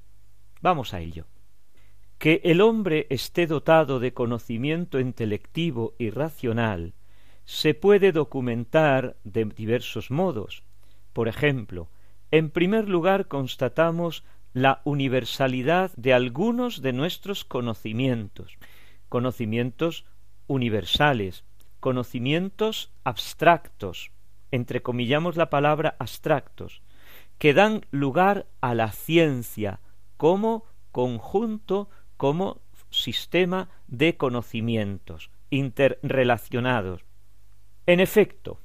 Vamos 0.63 0.95
a 0.95 1.01
ello. 1.01 1.27
Que 2.21 2.43
el 2.45 2.61
hombre 2.61 3.07
esté 3.09 3.47
dotado 3.47 3.99
de 3.99 4.13
conocimiento 4.13 5.01
intelectivo 5.01 5.95
y 5.99 6.11
racional 6.11 6.93
se 7.47 7.73
puede 7.73 8.13
documentar 8.13 9.17
de 9.25 9.47
diversos 9.47 10.11
modos. 10.11 10.63
Por 11.15 11.29
ejemplo, 11.29 11.89
en 12.31 12.51
primer 12.51 12.91
lugar 12.91 13.27
constatamos 13.27 14.23
la 14.53 14.83
universalidad 14.85 15.93
de 15.97 16.13
algunos 16.13 16.83
de 16.83 16.93
nuestros 16.93 17.47
conocimientos, 17.47 18.59
conocimientos 19.09 20.05
universales, 20.47 21.45
conocimientos 21.81 22.93
abstractos, 23.03 24.11
entrecomillamos 24.51 25.37
la 25.37 25.49
palabra 25.49 25.97
abstractos, 25.99 26.83
que 27.39 27.55
dan 27.55 27.87
lugar 27.91 28.47
a 28.61 28.75
la 28.75 28.93
ciencia 28.93 29.81
como 30.19 30.67
conjunto 30.93 31.89
como 32.21 32.61
sistema 32.91 33.71
de 33.89 34.19
conocimientos 34.19 35.31
interrelacionados. 35.49 37.07
En 37.87 37.99
efecto, 37.99 38.61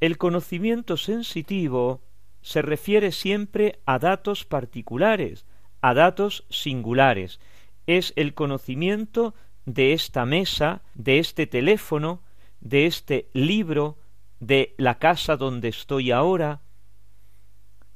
el 0.00 0.16
conocimiento 0.16 0.96
sensitivo 0.96 2.00
se 2.40 2.62
refiere 2.62 3.12
siempre 3.12 3.78
a 3.84 3.98
datos 3.98 4.46
particulares, 4.46 5.44
a 5.82 5.92
datos 5.92 6.46
singulares. 6.48 7.40
Es 7.86 8.14
el 8.16 8.32
conocimiento 8.32 9.34
de 9.66 9.92
esta 9.92 10.24
mesa, 10.24 10.80
de 10.94 11.18
este 11.18 11.46
teléfono, 11.46 12.22
de 12.60 12.86
este 12.86 13.28
libro, 13.34 13.98
de 14.40 14.74
la 14.78 14.98
casa 14.98 15.36
donde 15.36 15.68
estoy 15.68 16.10
ahora, 16.10 16.62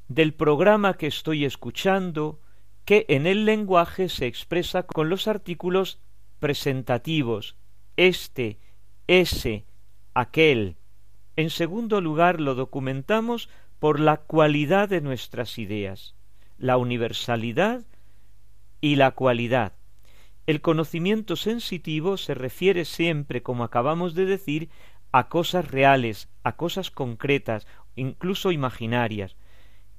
del 0.08 0.34
programa 0.34 0.98
que 0.98 1.06
estoy 1.06 1.46
escuchando, 1.46 2.40
que 2.88 3.04
en 3.10 3.26
el 3.26 3.44
lenguaje 3.44 4.08
se 4.08 4.26
expresa 4.26 4.84
con 4.84 5.10
los 5.10 5.28
artículos 5.28 6.00
presentativos 6.38 7.54
este, 7.98 8.60
ese, 9.06 9.66
aquel. 10.14 10.78
En 11.36 11.50
segundo 11.50 12.00
lugar, 12.00 12.40
lo 12.40 12.54
documentamos 12.54 13.50
por 13.78 14.00
la 14.00 14.16
cualidad 14.16 14.88
de 14.88 15.02
nuestras 15.02 15.58
ideas, 15.58 16.14
la 16.56 16.78
universalidad 16.78 17.84
y 18.80 18.96
la 18.96 19.10
cualidad. 19.10 19.74
El 20.46 20.62
conocimiento 20.62 21.36
sensitivo 21.36 22.16
se 22.16 22.32
refiere 22.32 22.86
siempre, 22.86 23.42
como 23.42 23.64
acabamos 23.64 24.14
de 24.14 24.24
decir, 24.24 24.70
a 25.12 25.28
cosas 25.28 25.70
reales, 25.70 26.30
a 26.42 26.56
cosas 26.56 26.90
concretas, 26.90 27.66
incluso 27.96 28.50
imaginarias. 28.50 29.36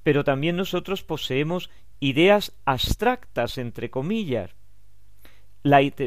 Pero 0.02 0.24
también 0.24 0.56
nosotros 0.56 1.04
poseemos 1.04 1.70
ideas 2.00 2.52
abstractas, 2.64 3.58
entre 3.58 3.90
comillas. 3.90 4.50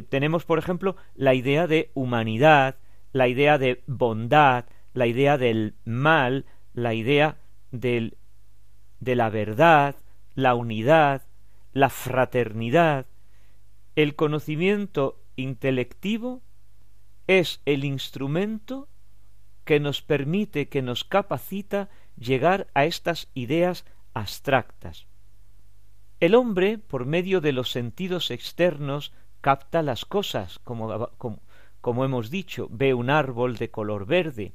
tenemos, 0.10 0.46
por 0.46 0.60
ejemplo, 0.60 0.96
la 1.16 1.36
idea 1.36 1.68
de 1.68 1.92
humanidad, 1.94 2.78
la 3.12 3.28
idea 3.28 3.58
de 3.58 3.84
bondad, 3.86 4.66
la 4.94 5.08
idea 5.08 5.38
del 5.38 5.76
mal, 5.86 6.46
la 6.74 6.94
idea 6.94 7.38
de 7.72 8.12
la 9.00 9.30
verdad, 9.30 9.96
la 10.36 10.56
unidad, 10.56 11.22
la 11.72 11.90
fraternidad. 11.90 13.06
El 13.96 14.16
conocimiento 14.16 15.22
intelectivo 15.36 16.42
es 17.28 17.62
el 17.66 17.86
instrumento 17.86 18.88
que 19.64 19.80
nos 19.80 20.02
permite, 20.02 20.68
que 20.68 20.82
nos 20.82 21.04
capacita 21.04 21.90
llegar 22.18 22.68
a 22.74 22.86
estas 22.86 23.30
ideas 23.34 23.86
abstractas. 24.14 25.08
El 26.24 26.36
hombre, 26.36 26.78
por 26.78 27.06
medio 27.06 27.42
de 27.42 27.52
los 27.52 27.70
sentidos 27.70 28.32
externos, 28.32 29.12
capta 29.42 29.82
las 29.82 30.06
cosas, 30.06 30.58
como, 30.60 32.06
hemos 32.06 32.30
dicho, 32.30 32.70
ve 32.72 32.94
un 32.94 33.10
árbol 33.10 33.58
de 33.58 33.70
color 33.72 34.06
verde, 34.06 34.54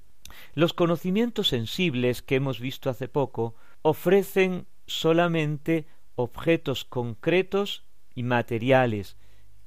Los 0.55 0.73
conocimientos 0.73 1.49
sensibles 1.49 2.23
que 2.23 2.37
hemos 2.37 2.59
visto 2.59 2.89
hace 2.89 3.07
poco 3.07 3.55
ofrecen 3.83 4.67
solamente 4.87 5.87
objetos 6.15 6.87
concretos 6.87 7.85
y 8.15 8.23
materiales 8.23 9.19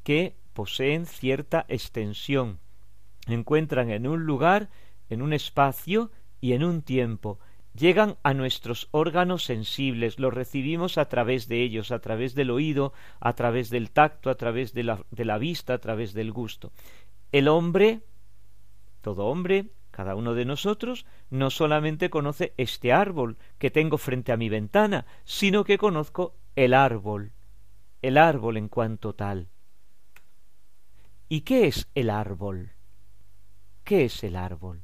que 0.02 0.36
poseen 0.54 1.06
cierta 1.06 1.68
extensión, 1.70 2.58
encuentran 3.28 3.92
en 3.92 4.08
un 4.08 4.26
lugar, 4.26 4.72
en 5.08 5.22
un 5.22 5.34
espacio 5.34 6.10
y 6.40 6.54
en 6.54 6.64
un 6.64 6.82
tiempo, 6.82 7.38
llegan 7.74 8.18
a 8.24 8.34
nuestros 8.34 8.88
órganos 8.92 9.44
sensibles, 9.44 10.20
los 10.20 10.34
recibimos 10.34 10.98
a 10.98 11.06
través 11.06 11.48
de 11.48 11.62
ellos, 11.62 11.92
a 11.92 12.00
través 12.00 12.36
del 12.36 12.52
oído, 12.52 12.94
a 13.20 13.34
través 13.34 13.70
del 13.70 13.92
tacto, 13.92 14.30
a 14.30 14.36
través 14.36 14.74
de 14.74 14.84
la, 14.84 15.38
vista, 15.38 15.74
a 15.74 15.78
través 15.80 16.14
del 16.14 16.32
gusto. 16.32 16.72
El 17.32 17.48
hombre, 17.48 18.02
todo 19.02 19.28
hombre, 19.28 19.72
cada 19.92 20.16
uno 20.16 20.34
de 20.34 20.46
nosotros, 20.46 21.06
no 21.30 21.50
solamente 21.50 22.10
conoce 22.10 22.54
este 22.58 22.94
árbol 22.94 23.38
que 23.58 23.72
tengo 23.72 23.98
frente 23.98 24.32
a 24.32 24.38
mi 24.38 24.50
ventana, 24.50 25.06
sino 25.24 25.64
que 25.64 25.78
conozco 25.78 26.36
el 26.56 26.74
árbol, 26.74 27.32
el 28.02 28.18
árbol 28.18 28.58
en 28.58 28.68
cuanto 28.68 29.14
tal. 29.14 29.48
¿Y 31.30 31.42
qué 31.42 31.68
es 31.68 31.88
el 31.96 32.10
árbol? 32.10 32.72
¿Qué 33.86 34.06
es 34.06 34.24
el 34.24 34.36
árbol? 34.36 34.84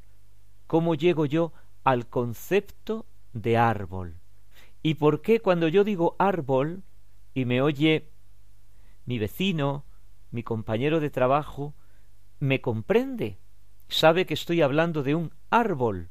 ¿Cómo 0.66 0.96
llego 0.96 1.26
yo 1.26 1.54
al 1.88 2.10
concepto 2.10 3.06
de 3.32 3.56
árbol. 3.56 4.20
¿Y 4.84 4.96
por 4.96 5.22
qué 5.22 5.40
cuando 5.40 5.70
yo 5.70 5.86
digo 5.86 6.18
árbol 6.20 6.84
y 7.34 7.46
me 7.46 7.62
oye 7.62 8.10
mi 9.06 9.20
vecino, 9.20 9.86
mi 10.30 10.44
compañero 10.44 11.00
de 11.00 11.10
trabajo, 11.10 11.76
me 12.40 12.60
comprende? 12.60 13.40
Sabe 13.88 14.26
que 14.26 14.34
estoy 14.34 14.62
hablando 14.62 15.02
de 15.02 15.16
un 15.16 15.34
árbol. 15.50 16.10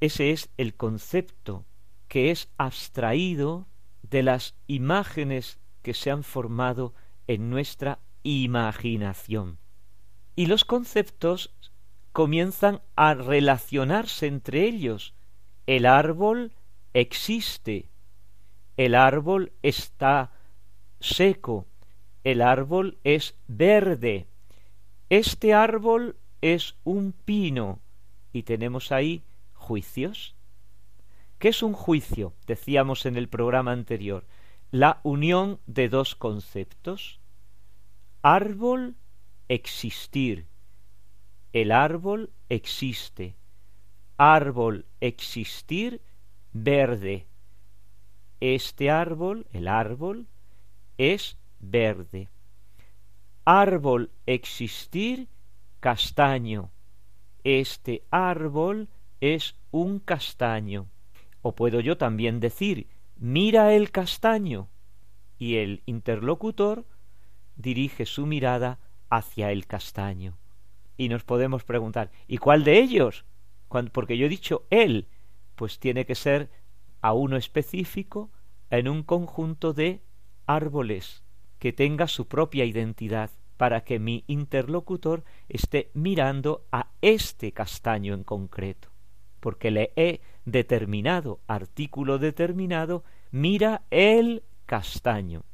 Ese 0.00 0.32
es 0.32 0.50
el 0.56 0.74
concepto 0.74 1.66
que 2.08 2.32
es 2.32 2.50
abstraído 2.58 3.68
de 4.02 4.24
las 4.24 4.56
imágenes 4.66 5.60
que 5.82 5.94
se 5.94 6.10
han 6.10 6.24
formado 6.24 6.94
en 7.28 7.48
nuestra 7.48 8.00
imaginación. 8.24 9.60
Y 10.34 10.46
los 10.46 10.64
conceptos 10.64 11.54
comienzan 12.12 12.80
a 12.96 13.14
relacionarse 13.14 14.26
entre 14.26 14.64
ellos. 14.64 15.14
El 15.66 15.86
árbol 15.86 16.52
existe, 16.92 17.88
el 18.76 18.94
árbol 18.94 19.52
está 19.62 20.32
seco, 21.00 21.66
el 22.24 22.42
árbol 22.42 22.98
es 23.04 23.36
verde, 23.46 24.26
este 25.08 25.54
árbol 25.54 26.16
es 26.40 26.76
un 26.84 27.12
pino 27.12 27.80
y 28.32 28.42
tenemos 28.42 28.92
ahí 28.92 29.22
juicios. 29.54 30.34
¿Qué 31.38 31.48
es 31.48 31.62
un 31.62 31.72
juicio? 31.72 32.34
Decíamos 32.46 33.06
en 33.06 33.16
el 33.16 33.28
programa 33.28 33.72
anterior, 33.72 34.26
la 34.70 35.00
unión 35.02 35.58
de 35.66 35.88
dos 35.88 36.14
conceptos. 36.14 37.20
Árbol, 38.22 38.96
existir, 39.48 40.49
el 41.52 41.72
árbol 41.72 42.30
existe. 42.48 43.34
Árbol 44.16 44.86
existir 45.00 46.00
verde. 46.52 47.26
Este 48.40 48.90
árbol, 48.90 49.46
el 49.52 49.66
árbol, 49.66 50.26
es 50.96 51.36
verde. 51.58 52.28
Árbol 53.44 54.10
existir 54.26 55.28
castaño. 55.80 56.70
Este 57.42 58.04
árbol 58.10 58.88
es 59.20 59.56
un 59.70 59.98
castaño. 59.98 60.86
O 61.42 61.54
puedo 61.54 61.80
yo 61.80 61.96
también 61.96 62.38
decir, 62.38 62.86
mira 63.16 63.74
el 63.74 63.90
castaño. 63.90 64.68
Y 65.38 65.56
el 65.56 65.82
interlocutor 65.86 66.86
dirige 67.56 68.06
su 68.06 68.26
mirada 68.26 68.78
hacia 69.08 69.50
el 69.50 69.66
castaño 69.66 70.36
y 71.00 71.08
nos 71.08 71.24
podemos 71.24 71.64
preguntar, 71.64 72.10
¿y 72.28 72.36
cuál 72.36 72.62
de 72.62 72.78
ellos? 72.78 73.24
porque 73.90 74.18
yo 74.18 74.26
he 74.26 74.28
dicho 74.28 74.66
él, 74.68 75.08
pues 75.54 75.78
tiene 75.78 76.04
que 76.04 76.14
ser 76.14 76.50
a 77.00 77.14
uno 77.14 77.38
específico 77.38 78.30
en 78.68 78.86
un 78.86 79.02
conjunto 79.02 79.72
de 79.72 80.02
árboles 80.44 81.24
que 81.58 81.72
tenga 81.72 82.06
su 82.06 82.28
propia 82.28 82.66
identidad 82.66 83.30
para 83.56 83.82
que 83.82 83.98
mi 83.98 84.24
interlocutor 84.26 85.24
esté 85.48 85.90
mirando 85.94 86.66
a 86.70 86.90
este 87.00 87.52
castaño 87.52 88.12
en 88.12 88.22
concreto, 88.22 88.90
porque 89.38 89.70
le 89.70 89.94
he 89.96 90.20
determinado, 90.44 91.40
artículo 91.46 92.18
determinado, 92.18 93.04
mira 93.30 93.84
el 93.88 94.42
castaño. 94.66 95.44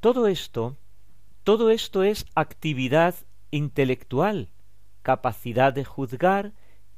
Todo 0.00 0.26
esto, 0.26 0.76
todo 1.44 1.70
esto 1.70 2.02
es 2.02 2.26
actividad 2.34 3.14
intelectual, 3.52 4.48
capacidad 5.04 5.72
de 5.72 5.84
juzgar, 5.84 6.52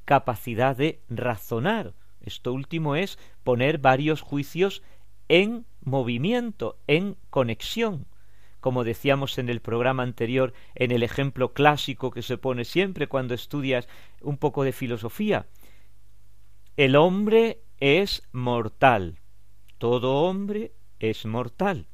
capacidad 0.06 0.76
de 0.76 1.02
razonar. 1.10 1.92
Esto 2.22 2.52
último 2.54 2.96
es 2.96 3.18
poner 3.44 3.78
varios 3.78 4.22
juicios 4.22 4.82
en 5.28 5.66
movimiento, 5.82 6.78
en 6.86 7.16
conexión. 7.30 8.06
Como 8.60 8.84
decíamos 8.84 9.38
en 9.38 9.48
el 9.48 9.60
programa 9.60 10.04
anterior, 10.04 10.54
en 10.76 10.92
el 10.92 11.02
ejemplo 11.02 11.52
clásico 11.52 12.12
que 12.12 12.22
se 12.22 12.38
pone 12.38 12.64
siempre 12.64 13.08
cuando 13.08 13.34
estudias 13.34 13.88
un 14.22 14.38
poco 14.38 14.62
de 14.62 14.72
filosofía. 14.72 15.46
El 16.76 16.94
hombre 16.94 17.60
es 17.80 18.22
mortal. 18.32 19.18
Todo 19.78 20.22
hombre 20.22 20.72
es 21.00 21.26
mortal. 21.26 21.88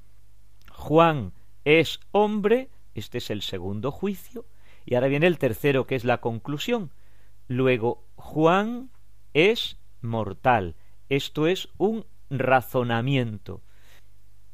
Juan 0.71 1.33
es 1.65 2.01
hombre, 2.11 2.69
este 2.95 3.19
es 3.19 3.31
el 3.31 3.41
segundo 3.41 3.91
juicio, 3.91 4.45
y 4.85 4.95
ahora 4.95 5.09
viene 5.09 5.27
el 5.27 5.39
tercero, 5.39 5.87
que 5.87 5.95
es 5.95 6.05
la 6.05 6.19
conclusión. 6.19 6.91
Luego, 7.49 8.05
Juan 8.17 8.91
es 9.35 9.79
mortal. 10.01 10.75
Esto 11.09 11.47
es 11.47 11.69
un 11.79 12.07
razonamiento. 12.31 13.63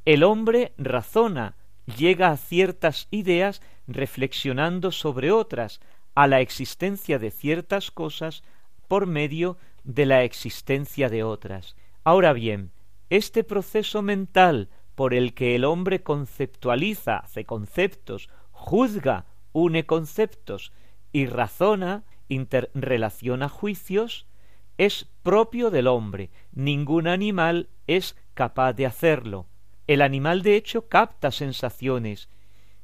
El 0.04 0.24
hombre 0.24 0.72
razona, 0.78 1.56
llega 1.96 2.30
a 2.30 2.36
ciertas 2.36 3.08
ideas 3.10 3.62
reflexionando 3.86 4.92
sobre 4.92 5.32
otras, 5.32 5.80
a 6.14 6.26
la 6.26 6.40
existencia 6.40 7.18
de 7.18 7.30
ciertas 7.30 7.90
cosas 7.90 8.42
por 8.88 9.06
medio 9.06 9.56
de 9.84 10.06
la 10.06 10.24
existencia 10.24 11.08
de 11.08 11.22
otras. 11.22 11.76
Ahora 12.04 12.32
bien, 12.32 12.72
este 13.10 13.44
proceso 13.44 14.02
mental 14.02 14.68
por 14.94 15.14
el 15.14 15.32
que 15.32 15.54
el 15.54 15.64
hombre 15.64 16.02
conceptualiza, 16.02 17.18
hace 17.18 17.44
conceptos, 17.44 18.28
juzga 18.50 19.26
une 19.58 19.86
conceptos 19.86 20.72
y 21.12 21.26
razona, 21.26 22.04
interrelaciona 22.28 23.48
juicios, 23.48 24.26
es 24.76 25.08
propio 25.22 25.70
del 25.70 25.86
hombre. 25.86 26.30
Ningún 26.52 27.08
animal 27.08 27.68
es 27.86 28.16
capaz 28.34 28.74
de 28.74 28.86
hacerlo. 28.86 29.46
El 29.86 30.02
animal 30.02 30.42
de 30.42 30.56
hecho 30.56 30.88
capta 30.88 31.30
sensaciones, 31.30 32.28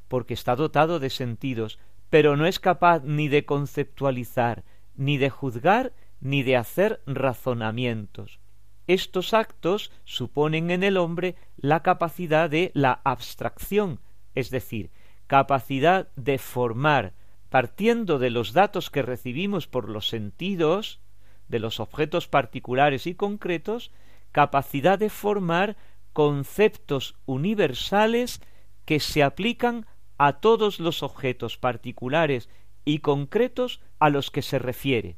porque 0.08 0.34
está 0.34 0.56
dotado 0.56 0.98
de 0.98 1.10
sentidos, 1.10 1.78
pero 2.10 2.37
no 2.37 2.46
es 2.46 2.58
capaz 2.58 3.02
ni 3.04 3.28
de 3.28 3.44
conceptualizar, 3.44 4.64
ni 4.96 5.18
de 5.18 5.30
juzgar, 5.30 5.92
ni 6.20 6.42
de 6.42 6.56
hacer 6.56 7.02
razonamientos. 7.06 8.40
Estos 8.87 9.32
actos 9.34 9.92
suponen 10.04 10.70
en 10.70 10.82
el 10.82 10.96
hombre 10.96 11.37
la 11.56 11.82
capacidad 11.82 12.50
de 12.50 12.70
la 12.74 13.00
abstracción, 13.04 14.00
es 14.34 14.50
decir, 14.50 14.90
capacidad 15.26 16.08
de 16.16 16.38
formar, 16.38 17.14
partiendo 17.48 18.18
de 18.18 18.30
los 18.30 18.52
datos 18.52 18.90
que 18.90 19.02
recibimos 19.02 19.66
por 19.66 19.88
los 19.88 20.08
sentidos, 20.08 21.00
de 21.48 21.58
los 21.58 21.80
objetos 21.80 22.28
particulares 22.28 23.06
y 23.06 23.14
concretos, 23.14 23.92
capacidad 24.32 24.98
de 24.98 25.10
formar 25.10 25.76
conceptos 26.12 27.16
universales 27.26 28.40
que 28.84 29.00
se 29.00 29.22
aplican 29.22 29.87
a 30.18 30.34
todos 30.40 30.80
los 30.80 31.02
objetos 31.02 31.58
particulares 31.58 32.48
y 32.84 32.98
concretos 32.98 33.80
a 33.98 34.10
los 34.10 34.30
que 34.30 34.42
se 34.42 34.58
refiere. 34.58 35.16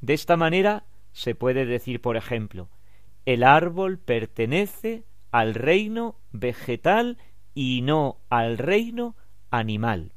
De 0.00 0.14
esta 0.14 0.36
manera 0.36 0.86
se 1.12 1.34
puede 1.34 1.66
decir, 1.66 2.00
por 2.00 2.16
ejemplo, 2.16 2.68
el 3.24 3.42
árbol 3.42 3.98
pertenece 3.98 5.04
al 5.30 5.54
reino 5.54 6.16
vegetal 6.32 7.18
y 7.54 7.82
no 7.82 8.18
al 8.28 8.58
reino 8.58 9.16
animal. 9.50 10.12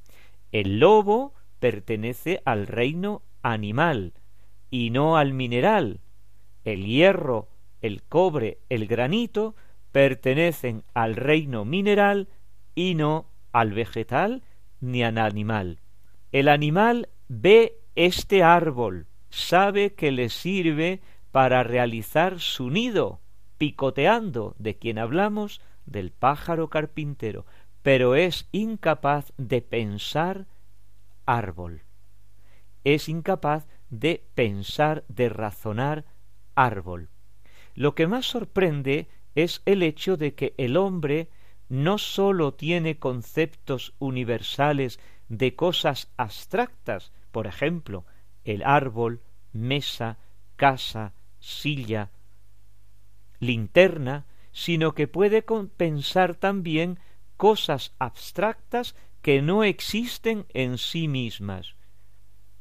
El 0.52 0.80
lobo 0.80 1.34
pertenece 1.60 2.42
al 2.46 2.68
reino 2.68 3.22
animal 3.42 4.14
y 4.70 4.90
no 4.90 5.18
al 5.18 5.34
mineral. 5.34 6.00
El 6.64 6.86
hierro, 6.86 7.50
el 7.82 8.04
cobre, 8.04 8.60
el 8.70 8.88
granito 8.88 9.56
pertenecen 9.92 10.84
al 10.94 11.16
reino 11.16 11.66
mineral 11.66 12.28
y 12.76 12.96
no 12.96 13.26
al 13.52 13.74
vegetal 13.74 14.44
ni 14.82 15.04
al 15.04 15.18
animal. 15.18 15.80
El 16.32 16.48
animal 16.48 17.10
ve 17.28 17.80
este 17.96 18.44
árbol, 18.44 19.08
sabe 19.30 19.94
que 19.94 20.12
le 20.12 20.30
sirve 20.30 21.02
para 21.32 21.64
realizar 21.64 22.40
su 22.40 22.70
nido, 22.70 23.20
picoteando, 23.58 24.56
de 24.58 24.78
quien 24.78 25.00
hablamos, 25.00 25.62
del 25.86 26.12
pájaro 26.12 26.70
carpintero, 26.70 27.46
pero 27.82 28.16
es 28.16 28.48
incapaz 28.52 29.34
de 29.38 29.62
pensar 29.62 30.48
árbol. 31.26 31.84
Es 32.84 33.10
incapaz 33.10 33.68
de 33.90 34.24
pensar, 34.36 35.04
de 35.08 35.30
razonar 35.30 36.06
árbol. 36.56 37.10
Lo 37.76 37.96
que 37.96 38.08
más 38.08 38.26
sorprende 38.26 39.08
es 39.36 39.62
el 39.66 39.84
hecho 39.84 40.18
de 40.18 40.36
que 40.36 40.54
el 40.58 40.76
hombre 40.78 41.30
no 41.70 41.98
sólo 41.98 42.54
tiene 42.54 42.98
conceptos 42.98 43.94
universales 44.00 45.00
de 45.30 45.56
cosas 45.56 46.12
abstractas, 46.18 47.12
por 47.32 47.48
ejemplo, 47.48 48.06
el 48.44 48.64
árbol, 48.64 49.22
mesa, 49.54 50.18
casa, 50.56 51.14
silla, 51.40 52.10
linterna, 53.40 54.26
sino 54.52 54.94
que 54.94 55.08
puede 55.08 55.44
pensar 55.78 56.36
también 56.36 57.00
cosas 57.40 57.96
abstractas 58.00 58.98
que 59.22 59.42
no 59.42 59.64
existen 59.64 60.46
en 60.50 60.78
sí 60.78 61.08
mismas. 61.08 61.78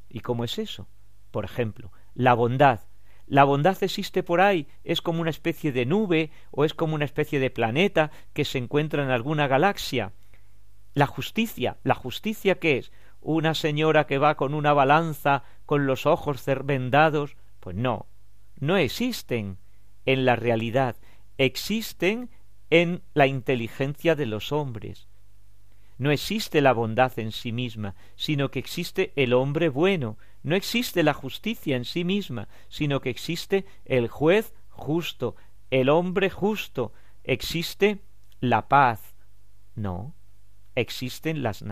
¿Y 0.08 0.20
cómo 0.20 0.44
es 0.44 0.56
eso? 0.56 0.86
Por 1.32 1.44
ejemplo, 1.44 1.90
la 2.14 2.32
bondad. 2.34 2.82
La 3.26 3.42
bondad 3.42 3.82
existe 3.82 4.22
por 4.22 4.40
ahí, 4.40 4.68
es 4.84 5.02
como 5.02 5.20
una 5.20 5.30
especie 5.30 5.72
de 5.72 5.84
nube 5.84 6.30
o 6.52 6.64
es 6.64 6.74
como 6.74 6.94
una 6.94 7.06
especie 7.06 7.40
de 7.40 7.50
planeta 7.50 8.12
que 8.32 8.44
se 8.44 8.58
encuentra 8.58 9.02
en 9.02 9.10
alguna 9.10 9.48
galaxia. 9.48 10.12
La 10.94 11.06
justicia, 11.06 11.78
¿la 11.82 11.96
justicia 11.96 12.60
qué 12.60 12.78
es? 12.78 12.92
¿Una 13.20 13.54
señora 13.54 14.06
que 14.06 14.18
va 14.18 14.36
con 14.36 14.54
una 14.54 14.74
balanza 14.74 15.42
con 15.66 15.86
los 15.86 16.06
ojos 16.06 16.44
vendados? 16.62 17.36
Pues 17.58 17.74
no, 17.74 18.06
no 18.60 18.76
existen 18.76 19.58
en 20.06 20.24
la 20.24 20.36
realidad, 20.36 20.94
existen 21.36 22.30
en 22.70 23.02
la 23.14 23.26
inteligencia 23.26 24.14
de 24.14 24.26
los 24.26 24.52
hombres. 24.52 25.08
No 25.98 26.12
existe 26.12 26.60
la 26.60 26.72
bondad 26.72 27.18
en 27.18 27.32
sí 27.32 27.50
misma, 27.50 27.96
sino 28.14 28.50
que 28.50 28.60
existe 28.60 29.12
el 29.16 29.32
hombre 29.32 29.68
bueno. 29.68 30.16
No 30.44 30.54
existe 30.54 31.02
la 31.02 31.12
justicia 31.12 31.76
en 31.76 31.84
sí 31.84 32.04
misma, 32.04 32.48
sino 32.68 33.00
que 33.00 33.10
existe 33.10 33.66
el 33.84 34.06
juez 34.08 34.54
justo, 34.68 35.34
el 35.70 35.88
hombre 35.88 36.30
justo. 36.30 36.92
Existe 37.24 38.00
la 38.40 38.68
paz. 38.68 39.16
No, 39.74 40.14
existen 40.76 41.42
las, 41.42 41.64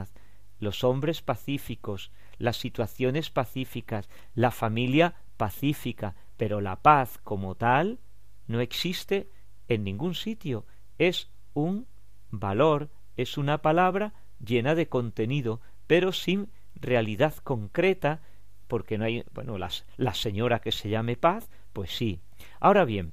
los 0.58 0.82
hombres 0.82 1.22
pacíficos, 1.22 2.10
las 2.38 2.56
situaciones 2.56 3.30
pacíficas, 3.30 4.08
la 4.34 4.50
familia 4.50 5.14
pacífica, 5.36 6.16
pero 6.36 6.60
la 6.60 6.82
paz 6.82 7.18
como 7.22 7.54
tal 7.54 8.00
no 8.48 8.60
existe 8.60 9.30
en 9.68 9.84
ningún 9.84 10.14
sitio. 10.14 10.66
Es 10.98 11.30
un 11.54 11.86
valor 12.30 12.90
es 13.16 13.38
una 13.38 13.58
palabra 13.58 14.12
llena 14.44 14.74
de 14.74 14.88
contenido, 14.88 15.60
pero 15.86 16.12
sin 16.12 16.50
realidad 16.74 17.34
concreta, 17.36 18.20
porque 18.68 18.98
no 18.98 19.04
hay, 19.04 19.24
bueno, 19.32 19.56
la 19.58 20.14
señora 20.14 20.60
que 20.60 20.72
se 20.72 20.90
llame 20.90 21.16
paz, 21.16 21.48
pues 21.72 21.90
sí. 21.90 22.20
Ahora 22.60 22.84
bien, 22.84 23.12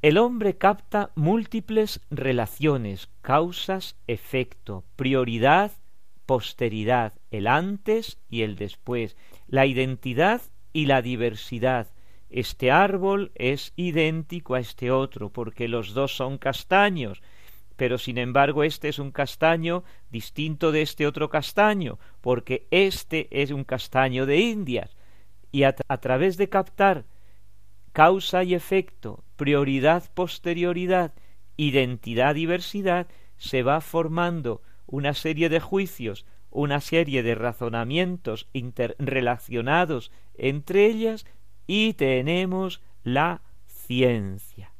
el 0.00 0.16
hombre 0.16 0.56
capta 0.56 1.10
múltiples 1.14 2.00
relaciones, 2.10 3.10
causas, 3.20 3.96
efecto, 4.06 4.84
prioridad, 4.96 5.72
posteridad, 6.24 7.12
el 7.30 7.46
antes 7.46 8.18
y 8.30 8.42
el 8.42 8.56
después, 8.56 9.16
la 9.46 9.66
identidad 9.66 10.40
y 10.72 10.86
la 10.86 11.02
diversidad. 11.02 11.88
Este 12.30 12.70
árbol 12.70 13.32
es 13.34 13.72
idéntico 13.74 14.54
a 14.54 14.60
este 14.60 14.92
otro, 14.92 15.30
porque 15.30 15.66
los 15.66 15.94
dos 15.94 16.16
son 16.16 16.38
castaños, 16.38 17.22
pero 17.76 17.98
sin 17.98 18.18
embargo 18.18 18.62
este 18.62 18.88
es 18.88 19.00
un 19.00 19.10
castaño 19.10 19.82
distinto 20.10 20.70
de 20.70 20.82
este 20.82 21.08
otro 21.08 21.28
castaño, 21.28 21.98
porque 22.20 22.68
este 22.70 23.28
es 23.42 23.50
un 23.50 23.64
castaño 23.64 24.26
de 24.26 24.38
Indias, 24.38 24.96
y 25.50 25.64
a, 25.64 25.72
través 25.72 26.36
de 26.36 26.48
captar 26.48 27.04
causa 27.92 28.44
y 28.44 28.54
efecto, 28.54 29.24
prioridad, 29.34 30.12
posterioridad, 30.14 31.12
identidad, 31.56 32.36
diversidad, 32.36 33.08
se 33.38 33.64
va 33.64 33.80
formando 33.80 34.62
una 34.86 35.14
serie 35.14 35.48
de 35.48 35.58
juicios, 35.58 36.26
una 36.50 36.80
serie 36.80 37.24
de 37.24 37.34
razonamientos 37.34 38.48
interrelacionados 38.52 40.12
entre 40.34 40.86
ellas 40.86 41.26
y 41.72 41.92
tenemos 41.92 42.80
la 43.04 43.42
ciencia. 43.64 44.72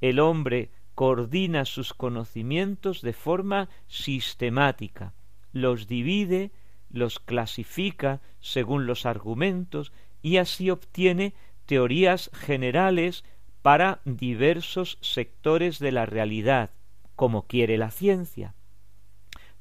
El 0.00 0.20
hombre 0.20 0.70
coordina 0.94 1.64
sus 1.64 1.94
conocimientos 1.94 3.02
de 3.02 3.12
forma 3.12 3.68
sistemática, 3.88 5.14
los 5.52 5.88
divide, 5.88 6.52
los 6.90 7.18
clasifica 7.18 8.20
según 8.38 8.86
los 8.86 9.04
argumentos 9.04 9.92
y 10.22 10.36
así 10.36 10.70
obtiene 10.70 11.34
teorías 11.66 12.30
generales 12.34 13.24
para 13.60 14.00
diversos 14.04 14.96
sectores 15.00 15.80
de 15.80 15.90
la 15.90 16.06
realidad, 16.06 16.70
como 17.16 17.48
quiere 17.48 17.78
la 17.78 17.90
ciencia. 17.90 18.54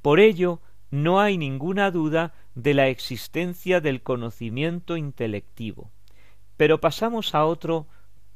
Por 0.03 0.19
ello, 0.19 0.61
no 0.91 1.19
hay 1.19 1.39
ninguna 1.39 1.89
duda 1.89 2.35
de 2.53 2.75
la 2.75 2.87
existencia 2.87 3.81
del 3.81 4.03
conocimiento 4.03 4.95
intelectivo. 4.95 5.89
Pero 6.59 6.81
pasamos 6.81 7.35
a 7.35 7.45
otro 7.45 7.87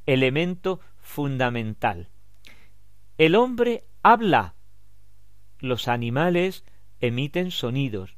elemento 0.06 0.80
fundamental, 0.98 2.08
el 3.18 3.36
hombre 3.36 3.84
habla. 4.02 4.56
Los 5.60 5.90
animales 5.90 6.64
emiten 7.02 7.52
sonidos. 7.52 8.16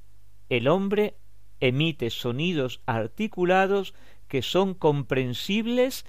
El 0.48 0.68
hombre 0.68 1.18
emite 1.60 2.12
sonidos 2.12 2.82
articulados 2.86 3.96
que 4.28 4.44
son 4.44 4.76
comprensibles 4.76 6.06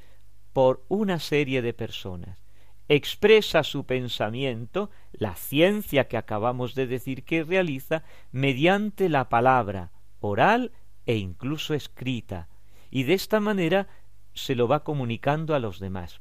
por 0.53 0.85
una 0.89 1.19
serie 1.19 1.63
de 1.63 1.73
personas. 1.73 2.45
Expresa 2.89 3.63
su 3.63 3.87
pensamiento, 3.87 4.91
la 5.13 5.37
ciencia 5.37 6.07
que 6.07 6.19
acabamos 6.19 6.75
de 6.75 6.87
decir 6.87 7.25
que 7.25 7.45
realiza, 7.45 8.05
mediante 8.31 9.09
la 9.09 9.31
palabra 9.31 9.91
oral 10.21 10.73
e 11.07 11.17
incluso 11.17 11.73
escrita, 11.73 12.51
y 12.90 13.05
de 13.05 13.14
esta 13.14 13.40
manera 13.40 13.88
se 14.35 14.55
lo 14.55 14.68
va 14.68 14.85
comunicando 14.85 15.55
a 15.55 15.59
los 15.59 15.81
demás. 15.81 16.20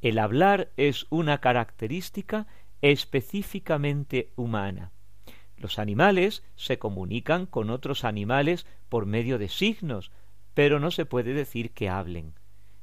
El 0.00 0.18
hablar 0.18 0.72
es 0.76 1.06
una 1.10 1.38
característica 1.38 2.46
específicamente 2.80 4.32
humana. 4.34 4.90
Los 5.56 5.78
animales 5.78 6.42
se 6.56 6.78
comunican 6.78 7.46
con 7.46 7.70
otros 7.70 8.04
animales 8.04 8.66
por 8.88 9.06
medio 9.06 9.38
de 9.38 9.48
signos, 9.48 10.10
pero 10.54 10.80
no 10.80 10.90
se 10.90 11.06
puede 11.06 11.32
decir 11.34 11.70
que 11.70 11.88
hablen. 11.88 12.34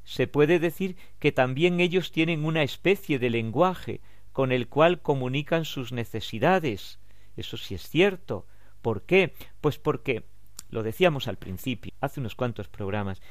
Se 0.06 0.28
puede 0.28 0.60
decir 0.60 0.95
que 1.19 1.34
también 1.34 1.82
ellos 1.82 2.12
tienen 2.12 2.45
una 2.45 2.63
especie 2.63 3.19
de 3.19 3.30
lenguaje 3.30 3.99
con 4.32 4.54
el 4.54 4.69
cual 4.69 5.02
comunican 5.02 5.65
sus 5.65 5.91
necesidades. 5.91 6.99
Eso 7.36 7.58
sí 7.58 7.75
es 7.75 7.88
cierto. 7.88 8.47
¿Por 8.82 9.04
qué? 9.04 9.34
Pues 9.60 9.78
porque, 9.78 10.23
lo 10.70 10.84
decíamos 10.84 11.28
al 11.28 11.38
principio, 11.38 11.94
hace 12.00 12.20
unos 12.20 12.36
cuantos 12.36 12.68
programas, 12.68 13.22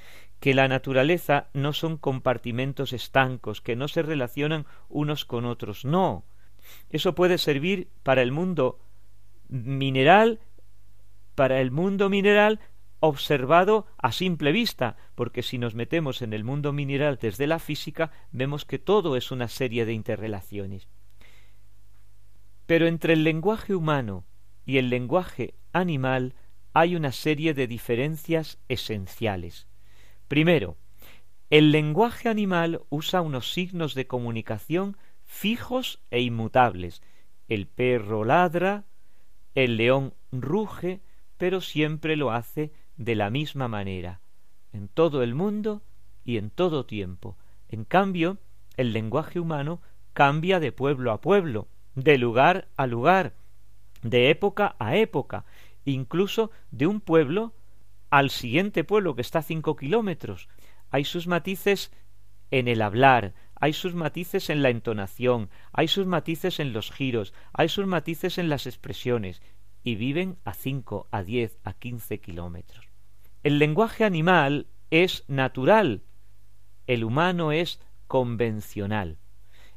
que 0.40 0.54
la 0.54 0.68
naturaleza 0.68 1.48
no 1.52 1.72
son 1.72 1.96
compartimentos 1.96 2.92
estancos, 2.92 3.60
que 3.60 3.76
no 3.76 3.88
se 3.88 4.02
relacionan 4.02 4.66
unos 4.88 5.24
con 5.24 5.44
otros. 5.44 5.84
No. 5.84 6.24
Eso 6.90 7.14
puede 7.14 7.38
servir 7.38 7.88
para 8.02 8.22
el 8.22 8.32
mundo 8.32 8.80
mineral, 9.48 10.40
para 11.34 11.60
el 11.60 11.70
mundo 11.70 12.08
mineral 12.08 12.60
observado 13.00 13.86
a 13.96 14.10
simple 14.12 14.52
vista, 14.52 14.96
porque 15.14 15.42
si 15.42 15.58
nos 15.58 15.74
metemos 15.74 16.22
en 16.22 16.32
el 16.32 16.44
mundo 16.44 16.72
mineral 16.72 17.18
desde 17.20 17.46
la 17.46 17.58
física, 17.58 18.10
vemos 18.32 18.64
que 18.64 18.78
todo 18.78 19.16
es 19.16 19.30
una 19.30 19.48
serie 19.48 19.86
de 19.86 19.92
interrelaciones. 19.92 20.88
Pero 22.66 22.86
entre 22.86 23.12
el 23.12 23.24
lenguaje 23.24 23.74
humano 23.74 24.24
y 24.66 24.78
el 24.78 24.90
lenguaje 24.90 25.54
animal 25.72 26.34
hay 26.78 26.94
una 26.94 27.10
serie 27.10 27.54
de 27.54 27.66
diferencias 27.66 28.60
esenciales. 28.68 29.66
Primero, 30.28 30.76
el 31.50 31.72
lenguaje 31.72 32.28
animal 32.28 32.82
usa 32.88 33.20
unos 33.20 33.52
signos 33.52 33.96
de 33.96 34.06
comunicación 34.06 34.96
fijos 35.24 36.00
e 36.12 36.20
inmutables. 36.20 37.02
El 37.48 37.66
perro 37.66 38.24
ladra, 38.24 38.84
el 39.56 39.76
león 39.76 40.14
ruge, 40.30 41.00
pero 41.36 41.60
siempre 41.60 42.14
lo 42.14 42.30
hace 42.30 42.72
de 42.96 43.16
la 43.16 43.28
misma 43.28 43.66
manera, 43.66 44.20
en 44.72 44.86
todo 44.86 45.24
el 45.24 45.34
mundo 45.34 45.82
y 46.24 46.36
en 46.36 46.48
todo 46.48 46.86
tiempo. 46.86 47.36
En 47.68 47.84
cambio, 47.84 48.38
el 48.76 48.92
lenguaje 48.92 49.40
humano 49.40 49.82
cambia 50.12 50.60
de 50.60 50.70
pueblo 50.70 51.10
a 51.10 51.20
pueblo, 51.20 51.66
de 51.96 52.18
lugar 52.18 52.68
a 52.76 52.86
lugar, 52.86 53.34
de 54.02 54.30
época 54.30 54.76
a 54.78 54.96
época, 54.96 55.44
incluso 55.92 56.50
de 56.70 56.86
un 56.86 57.00
pueblo 57.00 57.54
al 58.10 58.30
siguiente 58.30 58.84
pueblo 58.84 59.14
que 59.14 59.22
está 59.22 59.40
a 59.40 59.42
cinco 59.42 59.76
kilómetros. 59.76 60.48
Hay 60.90 61.04
sus 61.04 61.26
matices 61.26 61.92
en 62.50 62.68
el 62.68 62.80
hablar, 62.80 63.34
hay 63.54 63.72
sus 63.72 63.94
matices 63.94 64.50
en 64.50 64.62
la 64.62 64.70
entonación, 64.70 65.50
hay 65.72 65.88
sus 65.88 66.06
matices 66.06 66.60
en 66.60 66.72
los 66.72 66.90
giros, 66.90 67.34
hay 67.52 67.68
sus 67.68 67.86
matices 67.86 68.38
en 68.38 68.48
las 68.48 68.66
expresiones, 68.66 69.42
y 69.82 69.94
viven 69.94 70.38
a 70.44 70.54
cinco, 70.54 71.08
a 71.10 71.22
diez, 71.22 71.58
a 71.64 71.72
quince 71.74 72.20
kilómetros. 72.20 72.86
El 73.42 73.58
lenguaje 73.58 74.04
animal 74.04 74.66
es 74.90 75.24
natural, 75.28 76.02
el 76.86 77.04
humano 77.04 77.52
es 77.52 77.80
convencional. 78.06 79.18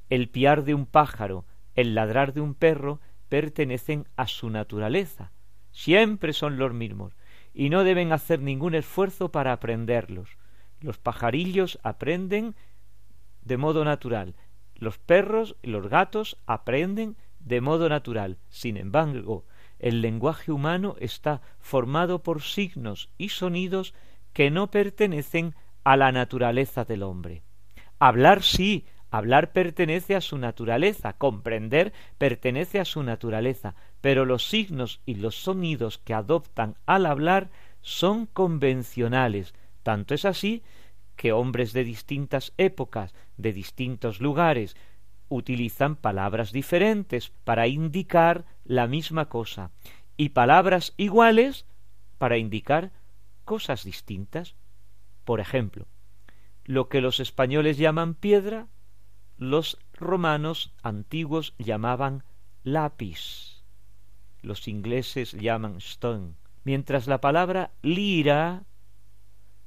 El 0.10 0.30
piar 0.30 0.64
de 0.64 0.74
un 0.74 0.86
pájaro, 0.86 1.46
el 1.76 1.96
ladrar 1.96 2.34
de 2.34 2.42
un 2.42 2.56
perro 2.56 3.00
pertenecen 3.30 4.08
a 4.16 4.28
su 4.28 4.50
naturaleza. 4.50 5.32
Siempre 5.72 6.34
son 6.34 6.58
los 6.58 6.74
mismos 6.74 7.14
y 7.54 7.70
no 7.70 7.84
deben 7.84 8.12
hacer 8.12 8.42
ningún 8.42 8.76
esfuerzo 8.76 9.32
para 9.32 9.54
aprenderlos. 9.54 10.38
Los 10.80 10.98
pajarillos 10.98 11.80
aprenden 11.84 12.56
de 13.42 13.58
modo 13.58 13.86
natural. 13.86 14.36
Los 14.76 14.98
perros 14.98 15.56
y 15.62 15.70
los 15.70 15.88
gatos 15.88 16.38
aprenden 16.46 17.16
de 17.40 17.62
modo 17.62 17.90
natural. 17.90 18.38
Sin 18.50 18.78
embargo, 18.78 19.46
el 19.80 20.02
lenguaje 20.02 20.52
humano 20.52 20.96
está 21.00 21.42
formado 21.60 22.24
por 22.24 22.42
signos 22.42 23.10
y 23.18 23.30
sonidos 23.30 23.94
que 24.34 24.52
no 24.52 24.72
pertenecen 24.72 25.56
a 25.84 25.98
la 25.98 26.12
naturaleza 26.12 26.86
del 26.86 27.04
hombre. 27.04 27.42
Hablar 28.00 28.44
sí, 28.44 28.86
hablar 29.10 29.52
pertenece 29.52 30.16
a 30.16 30.22
su 30.22 30.38
naturaleza, 30.38 31.14
comprender 31.14 31.94
pertenece 32.18 32.80
a 32.80 32.86
su 32.86 33.04
naturaleza, 33.04 33.76
pero 34.02 34.26
los 34.26 34.48
signos 34.48 35.00
y 35.06 35.16
los 35.16 35.36
sonidos 35.36 35.98
que 36.00 36.14
adoptan 36.14 36.76
al 36.86 37.06
hablar 37.06 37.50
son 37.82 38.26
convencionales. 38.26 39.54
Tanto 39.84 40.14
es 40.14 40.26
así 40.26 40.64
que 41.16 41.32
hombres 41.32 41.72
de 41.74 41.84
distintas 41.84 42.54
épocas, 42.58 43.14
de 43.38 43.54
distintos 43.54 44.22
lugares, 44.22 44.76
utilizan 45.30 45.96
palabras 45.96 46.52
diferentes 46.52 47.32
para 47.44 47.68
indicar 47.68 48.46
la 48.66 48.88
misma 48.88 49.30
cosa 49.30 49.72
y 50.18 50.30
palabras 50.30 50.94
iguales 50.98 51.66
para 52.18 52.38
indicar 52.38 52.92
cosas 53.46 53.84
distintas. 53.84 54.56
Por 55.24 55.40
ejemplo, 55.40 55.88
lo 56.66 56.90
que 56.90 57.02
los 57.02 57.20
españoles 57.20 57.78
llaman 57.78 58.14
piedra, 58.14 58.68
los 59.38 59.80
romanos 59.94 60.74
antiguos 60.84 61.54
llamaban 61.58 62.24
lápiz, 62.64 63.51
los 64.42 64.68
ingleses 64.68 65.34
llaman 65.34 65.78
stone, 65.78 66.34
mientras 66.64 67.08
la 67.08 67.22
palabra 67.22 67.72
lira 67.82 68.64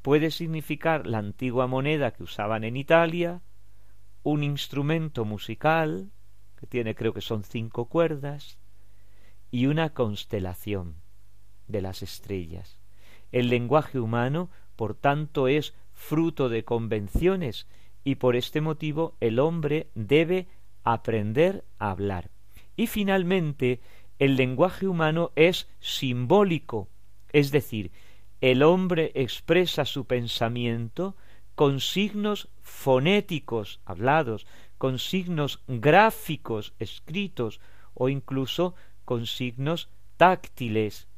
puede 0.03 0.31
significar 0.31 1.07
la 1.07 1.19
antigua 1.19 1.67
moneda 1.67 2.13
que 2.13 2.23
usaban 2.23 2.65
en 2.65 2.77
Italia, 2.77 3.43
un 4.23 4.43
instrumento 4.43 5.25
musical, 5.25 6.11
que 6.57 6.67
tiene 6.67 6.95
creo 6.95 7.15
que 7.15 7.21
son 7.21 7.45
cinco 7.45 7.87
cuerdas, 7.87 8.59
y 9.51 9.67
una 9.67 9.91
constelación 9.91 10.97
de 11.69 11.81
las 11.81 12.03
estrellas. 12.03 12.79
El 13.33 13.49
lenguaje 13.49 13.99
humano, 13.99 14.51
por 14.77 14.95
tanto, 14.95 15.49
es 15.49 15.75
fruto 15.93 16.49
de 16.49 16.65
convenciones 16.65 17.67
y 18.03 18.17
por 18.17 18.37
este 18.37 18.61
motivo 18.61 19.17
el 19.21 19.39
hombre 19.39 19.89
debe 19.95 20.49
aprender 20.83 21.65
a 21.79 21.91
hablar. 21.91 22.31
Y 22.77 22.89
finalmente, 22.89 23.81
el 24.19 24.37
lenguaje 24.37 24.87
humano 24.87 25.33
es 25.37 25.69
simbólico, 25.81 26.89
es 27.33 27.51
decir, 27.51 27.91
el 28.41 28.63
hombre 28.63 29.13
expresa 29.15 29.85
su 29.85 30.07
pensamiento 30.07 31.17
con 31.55 31.81
signos 31.81 32.49
fonéticos 32.61 33.81
hablados, 33.85 34.47
con 34.79 34.99
signos 34.99 35.63
gráficos 35.67 36.75
escritos 36.79 37.61
o 37.95 38.09
incluso 38.09 38.75
con 39.05 39.27
signos 39.27 39.89
táctiles, 40.17 41.09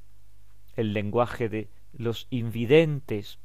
el 0.74 0.92
lenguaje 0.92 1.48
de 1.48 1.70
los 1.92 2.26
invidentes, 2.30 3.38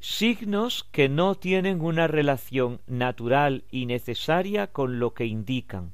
signos 0.00 0.84
que 0.90 1.08
no 1.08 1.36
tienen 1.36 1.80
una 1.80 2.08
relación 2.08 2.80
natural 2.86 3.64
y 3.70 3.86
necesaria 3.86 4.66
con 4.66 4.98
lo 4.98 5.14
que 5.14 5.26
indican. 5.26 5.92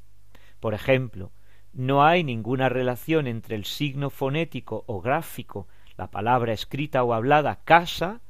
Por 0.60 0.74
ejemplo, 0.74 1.30
no 1.72 2.04
hay 2.04 2.24
ninguna 2.24 2.68
relación 2.68 3.26
entre 3.26 3.56
el 3.56 3.64
signo 3.64 4.10
fonético 4.10 4.84
o 4.86 5.00
gráfico 5.00 5.68
la 5.98 6.10
palabra 6.12 6.52
escrita 6.52 7.02
o 7.02 7.12
hablada 7.12 7.60
casa 7.64 8.22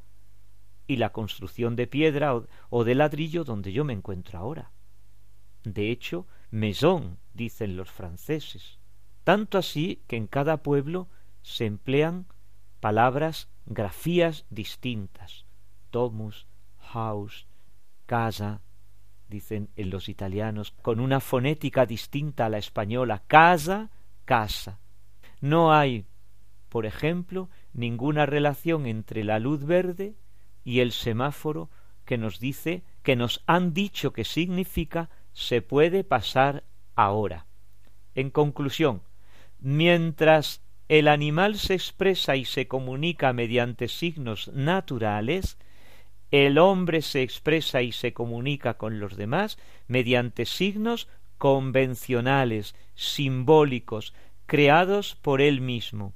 y 0.86 0.97
la 0.97 1.12
construcción 1.12 1.76
de 1.76 1.86
piedra 1.86 2.34
o, 2.70 2.84
de 2.84 2.95
ladrillo 2.95 3.45
donde 3.45 3.72
yo 3.72 3.84
me 3.84 3.93
encuentro 3.93 4.39
ahora. 4.39 4.72
De 5.64 5.91
hecho, 5.91 6.26
maison, 6.51 7.18
dicen 7.34 7.76
los 7.76 7.91
franceses. 7.91 8.78
Tanto 9.22 9.59
así 9.59 10.03
que 10.07 10.16
en 10.16 10.26
cada 10.26 10.62
pueblo 10.62 11.09
se 11.43 11.66
emplean 11.66 12.26
palabras, 12.80 13.51
grafías 13.66 14.47
distintas. 14.49 15.45
Domus, 15.93 16.47
house, 16.78 17.47
casa, 18.07 18.62
dicen 19.29 19.68
en 19.76 19.91
los 19.91 20.09
italianos, 20.09 20.74
con 20.83 21.01
una 21.01 21.20
fonética 21.20 21.87
distinta 21.87 22.47
a 22.47 22.49
la 22.49 22.59
española, 22.59 23.22
casa, 23.26 23.91
casa. 24.24 24.81
No 25.41 25.72
hay 25.72 26.07
por 26.68 26.87
ejemplo, 26.87 27.49
ninguna 27.72 28.26
relación 28.26 28.87
entre 28.87 29.24
la 29.24 29.39
luz 29.39 29.64
verde 29.64 30.14
y 30.64 30.81
el 30.81 30.93
semáforo 30.93 31.70
que 32.05 32.18
nos 32.18 32.39
dice, 32.39 32.83
que 33.03 33.16
nos 33.16 33.43
han 33.47 33.72
dicho 33.72 34.12
que 34.12 34.24
significa 34.24 35.11
se 35.33 35.62
puede 35.62 36.05
pasar 36.05 36.64
ahora. 36.95 37.47
En 38.14 38.31
conclusión, 38.31 39.03
mientras 39.61 40.62
el 40.89 41.09
animal 41.09 41.57
se 41.57 41.74
expresa 41.74 42.37
y 42.37 42.45
se 42.45 42.66
comunica 42.66 43.33
mediante 43.33 43.89
signos 43.89 44.49
naturales, 44.49 45.59
el 46.31 46.59
hombre 46.59 47.03
se 47.03 47.22
expresa 47.22 47.83
y 47.83 47.93
se 47.93 48.12
comunica 48.12 48.74
con 48.74 49.01
los 49.01 49.16
demás 49.16 49.59
mediante 49.87 50.45
signos 50.47 51.09
convencionales, 51.39 52.74
simbólicos, 52.95 54.14
creados 54.47 55.14
por 55.14 55.41
él 55.41 55.61
mismo 55.61 56.14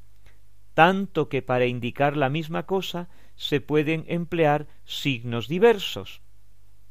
tanto 0.75 1.29
que 1.29 1.43
para 1.43 1.67
indicar 1.67 2.17
la 2.17 2.29
misma 2.29 2.65
cosa 2.65 3.09
se 3.37 3.61
pueden 3.61 4.05
emplear 4.09 4.67
signos 4.85 5.49
diversos. 5.49 6.23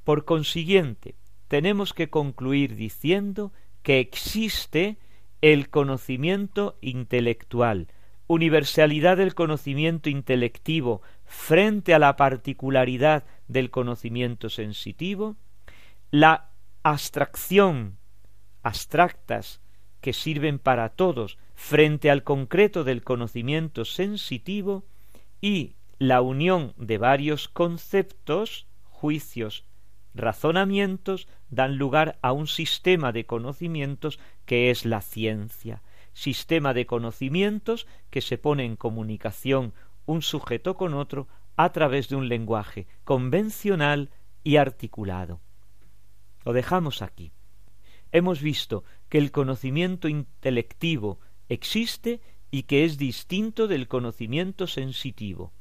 Por 0.04 0.26
consiguiente, 0.26 1.16
tenemos 1.48 1.94
que 1.94 2.10
concluir 2.10 2.76
diciendo 2.76 3.52
que 3.84 4.00
existe 4.00 4.98
el 5.42 5.70
conocimiento 5.70 6.78
intelectual, 6.82 7.88
universalidad 8.34 9.18
del 9.18 9.36
conocimiento 9.36 10.10
intelectivo 10.10 11.02
frente 11.26 11.94
a 11.94 12.00
la 12.00 12.16
particularidad 12.16 13.26
del 13.50 13.70
conocimiento 13.70 14.50
sensitivo, 14.50 15.36
la 16.12 16.50
abstracción, 16.82 17.98
abstractas 18.64 19.60
que 20.00 20.14
sirven 20.14 20.60
para 20.60 20.90
todos 20.90 21.38
frente 21.56 22.10
al 22.10 22.24
concreto 22.24 22.86
del 22.86 23.04
conocimiento 23.04 23.84
sensitivo 23.84 24.86
y 25.42 25.76
la 26.00 26.22
unión 26.22 26.74
de 26.78 26.98
varios 26.98 27.50
conceptos, 27.50 28.66
juicios, 28.90 29.66
razonamientos 30.14 31.28
dan 31.50 31.78
lugar 31.78 32.18
a 32.22 32.32
un 32.32 32.48
sistema 32.48 33.12
de 33.12 33.26
conocimientos 33.26 34.20
que 34.46 34.72
es 34.72 34.86
la 34.86 35.02
ciencia, 35.02 35.82
sistema 36.14 36.74
de 36.74 36.86
conocimientos 36.86 37.88
que 38.10 38.22
se 38.22 38.38
pone 38.38 38.66
en 38.66 38.76
comunicación 38.76 39.74
un 40.06 40.22
sujeto 40.22 40.76
con 40.76 40.94
otro 40.94 41.28
a 41.56 41.72
través 41.72 42.10
de 42.10 42.16
un 42.16 42.28
lenguaje 42.28 42.88
convencional 43.04 44.10
y 44.44 44.56
articulado. 44.58 45.42
Lo 46.44 46.54
dejamos 46.54 47.02
aquí. 47.02 47.32
Hemos 48.12 48.42
visto 48.42 48.84
que 49.10 49.18
el 49.18 49.32
conocimiento 49.32 50.08
intelectivo 50.08 51.20
existe 51.48 52.22
y 52.50 52.64
que 52.64 52.84
es 52.84 52.98
distinto 52.98 53.68
del 53.68 53.88
conocimiento 53.88 54.68
sensitivo. 54.68 55.54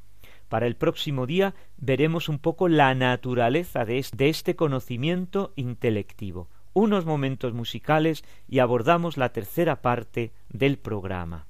Para 0.48 0.66
el 0.66 0.74
próximo 0.74 1.26
día 1.26 1.54
veremos 1.76 2.28
un 2.28 2.40
poco 2.40 2.68
la 2.68 2.92
naturaleza 2.94 3.84
de 3.84 4.04
este 4.18 4.56
conocimiento 4.56 5.52
intelectivo, 5.54 6.48
unos 6.72 7.04
momentos 7.04 7.52
musicales 7.52 8.24
y 8.48 8.60
abordamos 8.60 9.16
la 9.16 9.32
tercera 9.32 9.82
parte 9.82 10.32
del 10.48 10.78
programa. 10.78 11.46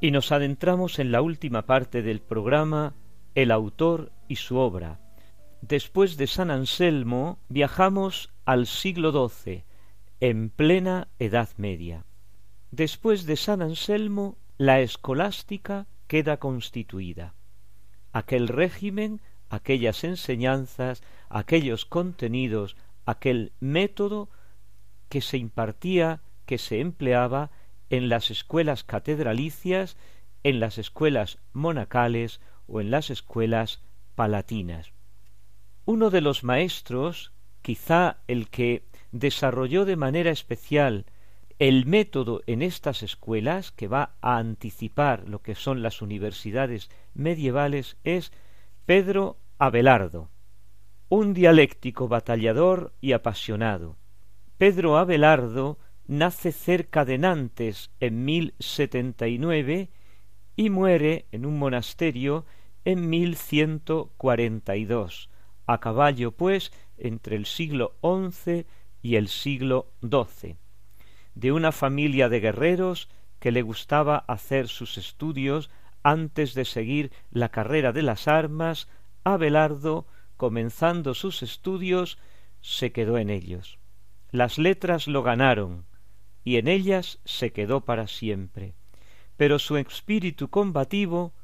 Y 0.00 0.10
nos 0.10 0.30
adentramos 0.32 0.98
en 0.98 1.10
la 1.10 1.22
última 1.22 1.66
parte 1.66 2.02
del 2.02 2.20
programa, 2.20 2.94
el 3.34 3.50
autor 3.50 4.12
y 4.28 4.36
su 4.36 4.56
obra. 4.56 5.00
Después 5.60 6.16
de 6.16 6.28
San 6.28 6.50
Anselmo 6.50 7.40
viajamos 7.48 8.32
al 8.44 8.66
siglo 8.66 9.28
XII, 9.28 9.64
en 10.20 10.50
plena 10.50 11.08
Edad 11.18 11.48
Media. 11.56 12.04
Después 12.70 13.26
de 13.26 13.36
San 13.36 13.60
Anselmo, 13.60 14.38
la 14.56 14.80
escolástica 14.80 15.86
queda 16.06 16.38
constituida. 16.38 17.34
Aquel 18.12 18.48
régimen, 18.48 19.20
aquellas 19.48 20.04
enseñanzas, 20.04 21.02
aquellos 21.28 21.84
contenidos, 21.86 22.76
aquel 23.04 23.52
método 23.58 24.28
que 25.08 25.20
se 25.20 25.38
impartía, 25.38 26.20
que 26.46 26.58
se 26.58 26.80
empleaba 26.80 27.50
en 27.90 28.08
las 28.08 28.30
escuelas 28.30 28.84
catedralicias, 28.84 29.96
en 30.42 30.60
las 30.60 30.78
escuelas 30.78 31.38
monacales 31.52 32.40
o 32.66 32.80
en 32.80 32.90
las 32.90 33.10
escuelas 33.10 33.82
palatinas. 34.14 34.92
Uno 35.84 36.10
de 36.10 36.20
los 36.20 36.44
maestros, 36.44 37.32
quizá 37.62 38.18
el 38.26 38.48
que 38.48 38.84
desarrolló 39.10 39.84
de 39.84 39.96
manera 39.96 40.30
especial 40.30 41.06
el 41.58 41.86
método 41.86 42.42
en 42.46 42.62
estas 42.62 43.02
escuelas, 43.02 43.72
que 43.72 43.88
va 43.88 44.14
a 44.20 44.38
anticipar 44.38 45.28
lo 45.28 45.42
que 45.42 45.54
son 45.54 45.82
las 45.82 46.02
universidades 46.02 46.88
medievales, 47.14 47.96
es 48.04 48.32
Pedro 48.86 49.38
Abelardo, 49.58 50.30
un 51.08 51.34
dialéctico 51.34 52.06
batallador 52.06 52.92
y 53.00 53.12
apasionado. 53.12 53.96
Pedro 54.56 54.98
Abelardo 54.98 55.78
nace 56.08 56.52
cerca 56.52 57.04
de 57.04 57.18
Nantes 57.18 57.90
en 58.00 58.24
mil 58.24 58.54
setenta 58.58 59.28
y 59.28 59.38
nueve 59.38 59.90
y 60.56 60.70
muere 60.70 61.26
en 61.32 61.44
un 61.44 61.58
monasterio 61.58 62.46
en 62.86 63.10
mil 63.10 63.36
ciento 63.36 64.10
cuarenta 64.16 64.76
y 64.76 64.86
dos, 64.86 65.28
a 65.66 65.80
caballo 65.80 66.32
pues 66.32 66.72
entre 66.96 67.36
el 67.36 67.44
siglo 67.44 67.94
XI 68.02 68.64
y 69.02 69.16
el 69.16 69.28
siglo 69.28 69.92
XII, 70.00 70.56
de 71.34 71.52
una 71.52 71.72
familia 71.72 72.30
de 72.30 72.40
guerreros 72.40 73.10
que 73.38 73.52
le 73.52 73.60
gustaba 73.60 74.16
hacer 74.16 74.68
sus 74.68 74.96
estudios 74.96 75.70
antes 76.02 76.54
de 76.54 76.64
seguir 76.64 77.12
la 77.30 77.50
carrera 77.50 77.92
de 77.92 78.02
las 78.02 78.28
armas, 78.28 78.88
Abelardo, 79.24 80.06
comenzando 80.38 81.12
sus 81.12 81.42
estudios, 81.42 82.18
se 82.62 82.92
quedó 82.92 83.18
en 83.18 83.28
ellos. 83.28 83.78
Las 84.30 84.56
letras 84.58 85.06
lo 85.06 85.22
ganaron, 85.22 85.84
y 86.48 86.56
en 86.56 86.66
ellas 86.66 87.20
se 87.26 87.52
quedó 87.52 87.82
para 87.82 88.06
siempre, 88.06 88.72
pero 89.36 89.58
su 89.58 89.76
espíritu 89.76 90.48
combativo 90.48 91.34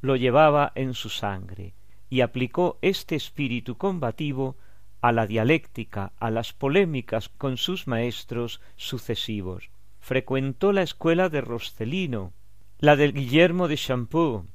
lo 0.00 0.16
llevaba 0.16 0.72
en 0.74 0.94
su 0.94 1.10
sangre, 1.10 1.74
y 2.08 2.22
aplicó 2.22 2.78
este 2.80 3.14
espíritu 3.14 3.76
combativo 3.76 4.56
a 5.02 5.12
la 5.12 5.26
dialéctica, 5.26 6.14
a 6.18 6.30
las 6.30 6.54
polémicas 6.54 7.28
con 7.28 7.58
sus 7.58 7.86
maestros 7.86 8.62
sucesivos. 8.76 9.68
Frecuentó 10.00 10.72
la 10.72 10.80
escuela 10.80 11.28
de 11.28 11.42
Roscelino, 11.42 12.32
la 12.78 12.96
de 12.96 13.12
Guillermo 13.12 13.68
de 13.68 13.76
Champeau, 13.76 14.46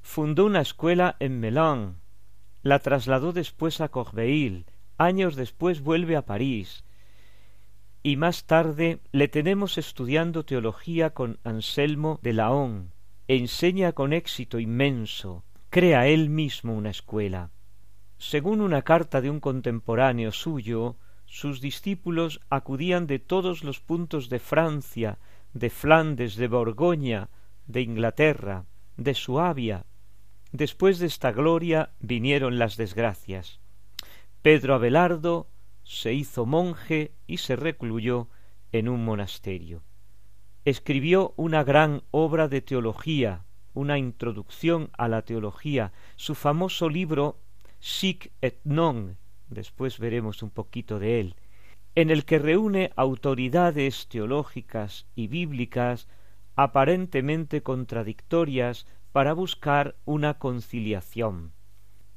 fundó 0.00 0.46
una 0.46 0.62
escuela 0.62 1.16
en 1.20 1.38
Melun, 1.38 2.00
la 2.62 2.78
trasladó 2.78 3.34
después 3.34 3.82
a 3.82 3.90
Corbeil, 3.90 4.64
años 4.96 5.36
después 5.36 5.82
vuelve 5.82 6.16
a 6.16 6.24
París, 6.24 6.82
y 8.06 8.16
más 8.16 8.44
tarde 8.44 9.00
le 9.12 9.28
tenemos 9.28 9.78
estudiando 9.78 10.44
teología 10.44 11.14
con 11.14 11.38
Anselmo 11.42 12.20
de 12.22 12.34
Laón, 12.34 12.92
enseña 13.28 13.92
con 13.92 14.12
éxito 14.12 14.60
inmenso, 14.60 15.42
crea 15.70 16.06
él 16.06 16.28
mismo 16.28 16.74
una 16.74 16.90
escuela. 16.90 17.50
Según 18.18 18.60
una 18.60 18.82
carta 18.82 19.22
de 19.22 19.30
un 19.30 19.40
contemporáneo 19.40 20.32
suyo, 20.32 20.96
sus 21.24 21.62
discípulos 21.62 22.42
acudían 22.50 23.06
de 23.06 23.20
todos 23.20 23.64
los 23.64 23.80
puntos 23.80 24.28
de 24.28 24.38
Francia, 24.38 25.18
de 25.54 25.70
Flandes, 25.70 26.36
de 26.36 26.46
Borgoña, 26.46 27.30
de 27.66 27.80
Inglaterra, 27.80 28.66
de 28.98 29.14
Suabia. 29.14 29.86
Después 30.52 30.98
de 30.98 31.06
esta 31.06 31.32
gloria 31.32 31.94
vinieron 32.00 32.58
las 32.58 32.76
desgracias. 32.76 33.60
Pedro 34.42 34.74
Abelardo 34.74 35.48
se 35.84 36.12
hizo 36.12 36.46
monje 36.46 37.12
y 37.26 37.36
se 37.36 37.56
recluyó 37.56 38.28
en 38.72 38.88
un 38.88 39.04
monasterio. 39.04 39.82
Escribió 40.64 41.34
una 41.36 41.62
gran 41.62 42.02
obra 42.10 42.48
de 42.48 42.62
teología, 42.62 43.44
una 43.74 43.98
introducción 43.98 44.90
a 44.96 45.08
la 45.08 45.22
teología, 45.22 45.92
su 46.16 46.34
famoso 46.34 46.88
libro 46.88 47.38
Sic 47.80 48.32
et 48.40 48.58
non, 48.64 49.18
después 49.48 49.98
veremos 49.98 50.42
un 50.42 50.50
poquito 50.50 50.98
de 50.98 51.20
él, 51.20 51.36
en 51.94 52.10
el 52.10 52.24
que 52.24 52.38
reúne 52.38 52.92
autoridades 52.96 54.08
teológicas 54.08 55.06
y 55.14 55.28
bíblicas 55.28 56.08
aparentemente 56.56 57.62
contradictorias 57.62 58.86
para 59.12 59.34
buscar 59.34 59.96
una 60.04 60.38
conciliación. 60.38 61.52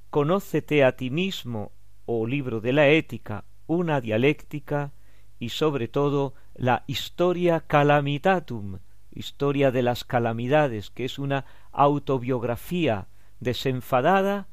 Conócete 0.09 0.84
a 0.84 0.95
ti 0.95 1.09
mismo 1.09 1.74
o 2.05 2.26
libro 2.26 2.61
de 2.61 2.72
la 2.72 2.88
ética 2.88 3.43
una 3.68 4.01
dialéctica 4.01 4.91
y 5.39 5.49
sobre 5.49 5.88
todo 5.88 6.34
la 6.55 6.84
historia 6.88 7.61
calamitatum, 7.61 8.80
historia 9.11 9.72
de 9.72 9.84
las 9.84 10.03
calamidades, 10.03 10.89
que 10.89 11.05
es 11.05 11.20
una 11.20 11.45
autobiografía 11.72 13.07
desenfadada 13.39 14.47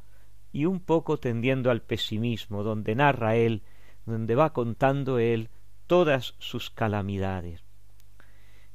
y 0.52 0.66
un 0.66 0.80
poco 0.80 1.18
tendiendo 1.18 1.70
al 1.70 1.82
pesimismo, 1.82 2.62
donde 2.62 2.94
narra 2.94 3.36
él, 3.36 3.62
donde 4.06 4.34
va 4.34 4.52
contando 4.52 5.18
él 5.18 5.48
todas 5.86 6.34
sus 6.38 6.70
calamidades. 6.70 7.64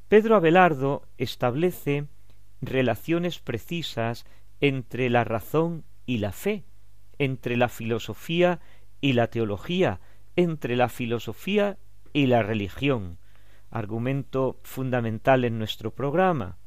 Pedro 0.08 0.36
Abelardo 0.36 1.04
establece 1.18 2.08
relaciones 2.62 3.40
precisas 3.40 4.26
entre 4.60 5.10
la 5.10 5.24
razón 5.24 5.84
y 6.06 6.18
la 6.18 6.32
fe, 6.32 6.64
entre 7.20 7.56
la 7.56 7.70
filosofía 7.70 8.60
y 9.02 9.14
la 9.14 9.28
teología, 9.28 10.00
entre 10.40 10.78
la 10.78 10.88
filosofía 10.88 11.78
y 12.14 12.28
la 12.28 12.44
religión, 12.44 13.18
argumento 13.70 14.60
fundamental 14.64 15.44
en 15.44 15.58
nuestro 15.58 15.94
programa. 15.94 16.58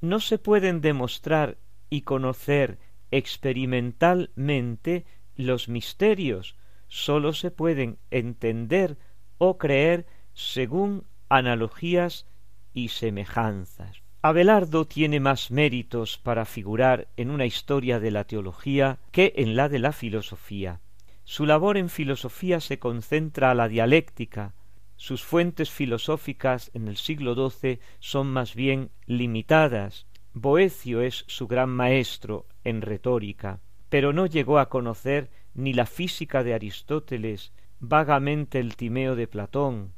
No 0.00 0.20
se 0.20 0.38
pueden 0.38 0.80
demostrar 0.80 1.58
y 1.90 2.02
conocer 2.02 2.78
experimentalmente 3.10 5.04
los 5.34 5.68
misterios, 5.68 6.54
sólo 6.86 7.32
se 7.32 7.50
pueden 7.50 7.98
entender 8.12 8.96
o 9.38 9.58
creer 9.58 10.06
según 10.32 11.04
analogías 11.28 12.26
y 12.72 12.90
semejanzas. 12.90 14.02
Abelardo 14.22 14.86
tiene 14.86 15.18
más 15.18 15.50
méritos 15.50 16.16
para 16.16 16.44
figurar 16.44 17.08
en 17.16 17.30
una 17.30 17.46
historia 17.46 17.98
de 17.98 18.12
la 18.12 18.24
teología 18.24 18.98
que 19.10 19.32
en 19.36 19.56
la 19.56 19.68
de 19.68 19.80
la 19.80 19.92
filosofía. 19.92 20.80
Su 21.24 21.46
labor 21.46 21.76
en 21.76 21.88
filosofía 21.88 22.60
se 22.60 22.78
concentra 22.78 23.50
a 23.50 23.54
la 23.54 23.68
dialéctica, 23.68 24.54
sus 24.96 25.24
fuentes 25.24 25.70
filosóficas 25.70 26.70
en 26.74 26.88
el 26.88 26.96
siglo 26.96 27.34
XII 27.34 27.80
son 28.00 28.26
más 28.32 28.54
bien 28.54 28.90
limitadas. 29.06 30.06
Boecio 30.34 31.00
es 31.00 31.24
su 31.26 31.48
gran 31.48 31.70
maestro 31.70 32.46
en 32.64 32.82
retórica, 32.82 33.60
pero 33.88 34.12
no 34.12 34.26
llegó 34.26 34.58
a 34.58 34.68
conocer 34.68 35.30
ni 35.54 35.72
la 35.72 35.86
física 35.86 36.44
de 36.44 36.54
Aristóteles, 36.54 37.52
vagamente 37.80 38.58
el 38.58 38.76
Timeo 38.76 39.16
de 39.16 39.26
Platón, 39.26 39.94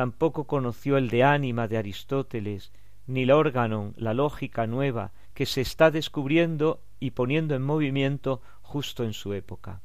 tampoco 0.00 0.46
conoció 0.46 0.96
el 0.96 1.10
de 1.10 1.24
ánima 1.24 1.68
de 1.68 1.76
Aristóteles, 1.76 2.72
ni 3.06 3.24
el 3.24 3.30
órgano, 3.30 3.92
la 3.98 4.14
lógica 4.14 4.66
nueva, 4.66 5.12
que 5.34 5.44
se 5.44 5.60
está 5.60 5.90
descubriendo 5.90 6.82
y 7.00 7.10
poniendo 7.10 7.54
en 7.54 7.60
movimiento 7.60 8.40
justo 8.62 9.04
en 9.04 9.12
su 9.12 9.34
época. 9.34 9.82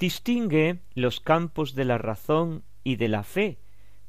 Distingue 0.00 0.80
los 0.94 1.20
campos 1.20 1.74
de 1.74 1.84
la 1.84 1.98
razón 1.98 2.64
y 2.82 2.96
de 2.96 3.08
la 3.08 3.22
fe, 3.22 3.58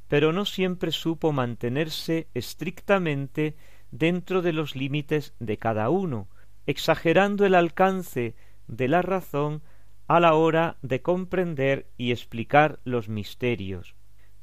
pero 0.07 0.31
no 0.31 0.45
siempre 0.45 0.93
supo 0.93 1.33
mantenerse 1.33 2.29
estrictamente 2.33 3.57
dentro 3.91 4.41
de 4.41 4.53
los 4.53 4.77
límites 4.77 5.33
de 5.39 5.57
cada 5.57 5.89
uno, 5.89 6.29
exagerando 6.65 7.45
el 7.45 7.55
alcance 7.55 8.35
de 8.67 8.87
la 8.87 9.01
razón 9.01 9.63
a 10.07 10.21
la 10.21 10.33
hora 10.33 10.77
de 10.81 11.01
comprender 11.01 11.87
y 11.97 12.11
explicar 12.11 12.79
los 12.85 13.09
misterios. 13.09 13.95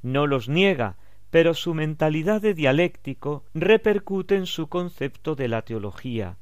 No 0.03 0.27
los 0.27 0.51
niega, 0.51 0.99
pero 1.31 1.55
su 1.55 1.73
mentalidad 1.73 2.43
de 2.43 2.53
dialéctico 2.53 3.47
repercute 3.55 4.37
en 4.37 4.45
su 4.45 4.69
concepto 4.69 5.35
de 5.35 5.49
la 5.49 5.63
teología, 5.63 6.37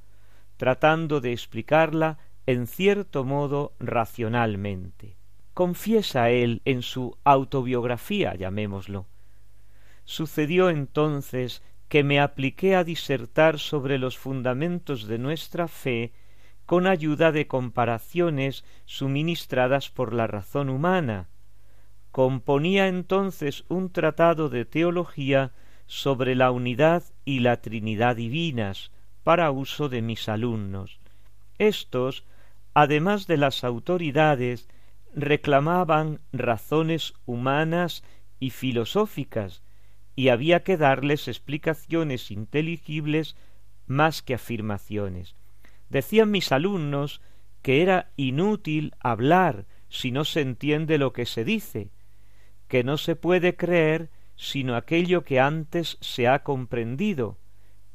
tratando 0.56 1.20
de 1.20 1.30
explicarla 1.30 2.18
en 2.46 2.66
cierto 2.66 3.24
modo 3.24 3.72
racionalmente. 3.80 5.16
Confiesa 5.54 6.30
él 6.30 6.62
en 6.64 6.82
su 6.82 7.16
autobiografía, 7.24 8.34
llamémoslo. 8.34 9.06
Sucedió 10.04 10.70
entonces 10.70 11.62
que 11.88 12.04
me 12.04 12.20
apliqué 12.20 12.76
a 12.76 12.84
disertar 12.84 13.58
sobre 13.58 13.98
los 13.98 14.18
fundamentos 14.18 15.06
de 15.06 15.18
nuestra 15.18 15.68
fe 15.68 16.12
con 16.66 16.86
ayuda 16.86 17.32
de 17.32 17.46
comparaciones 17.46 18.64
suministradas 18.84 19.88
por 19.88 20.12
la 20.12 20.26
razón 20.26 20.68
humana. 20.68 21.28
Componía 22.10 22.88
entonces 22.88 23.64
un 23.68 23.90
tratado 23.90 24.48
de 24.48 24.64
teología 24.64 25.52
sobre 25.86 26.34
la 26.34 26.50
unidad 26.50 27.04
y 27.24 27.40
la 27.40 27.60
Trinidad 27.60 28.16
divinas 28.16 28.90
para 29.22 29.50
uso 29.50 29.88
de 29.88 30.02
mis 30.02 30.28
alumnos. 30.28 30.98
Estos, 31.58 32.24
además 32.76 33.26
de 33.26 33.38
las 33.38 33.64
autoridades, 33.64 34.68
reclamaban 35.14 36.20
razones 36.30 37.14
humanas 37.24 38.04
y 38.38 38.50
filosóficas, 38.50 39.62
y 40.14 40.28
había 40.28 40.62
que 40.62 40.76
darles 40.76 41.26
explicaciones 41.26 42.30
inteligibles 42.30 43.34
más 43.86 44.20
que 44.20 44.34
afirmaciones. 44.34 45.36
Decían 45.88 46.30
mis 46.30 46.52
alumnos 46.52 47.22
que 47.62 47.80
era 47.80 48.10
inútil 48.14 48.94
hablar 49.00 49.64
si 49.88 50.12
no 50.12 50.26
se 50.26 50.42
entiende 50.42 50.98
lo 50.98 51.14
que 51.14 51.24
se 51.24 51.44
dice, 51.46 51.88
que 52.68 52.84
no 52.84 52.98
se 52.98 53.16
puede 53.16 53.56
creer 53.56 54.10
sino 54.36 54.76
aquello 54.76 55.24
que 55.24 55.40
antes 55.40 55.96
se 56.02 56.28
ha 56.28 56.42
comprendido, 56.42 57.38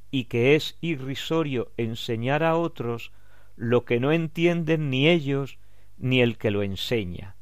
y 0.09 0.23
que 0.23 0.55
es 0.55 0.75
irrisorio 0.81 1.71
enseñar 1.77 2.41
a 2.41 2.55
otros 2.55 3.11
lo 3.55 3.85
que 3.85 3.99
no 3.99 4.11
entienden 4.11 4.89
ni 4.89 5.07
ellos 5.07 5.59
ni 5.97 6.21
el 6.21 6.37
que 6.37 6.51
lo 6.51 6.63
enseña. 6.63 7.35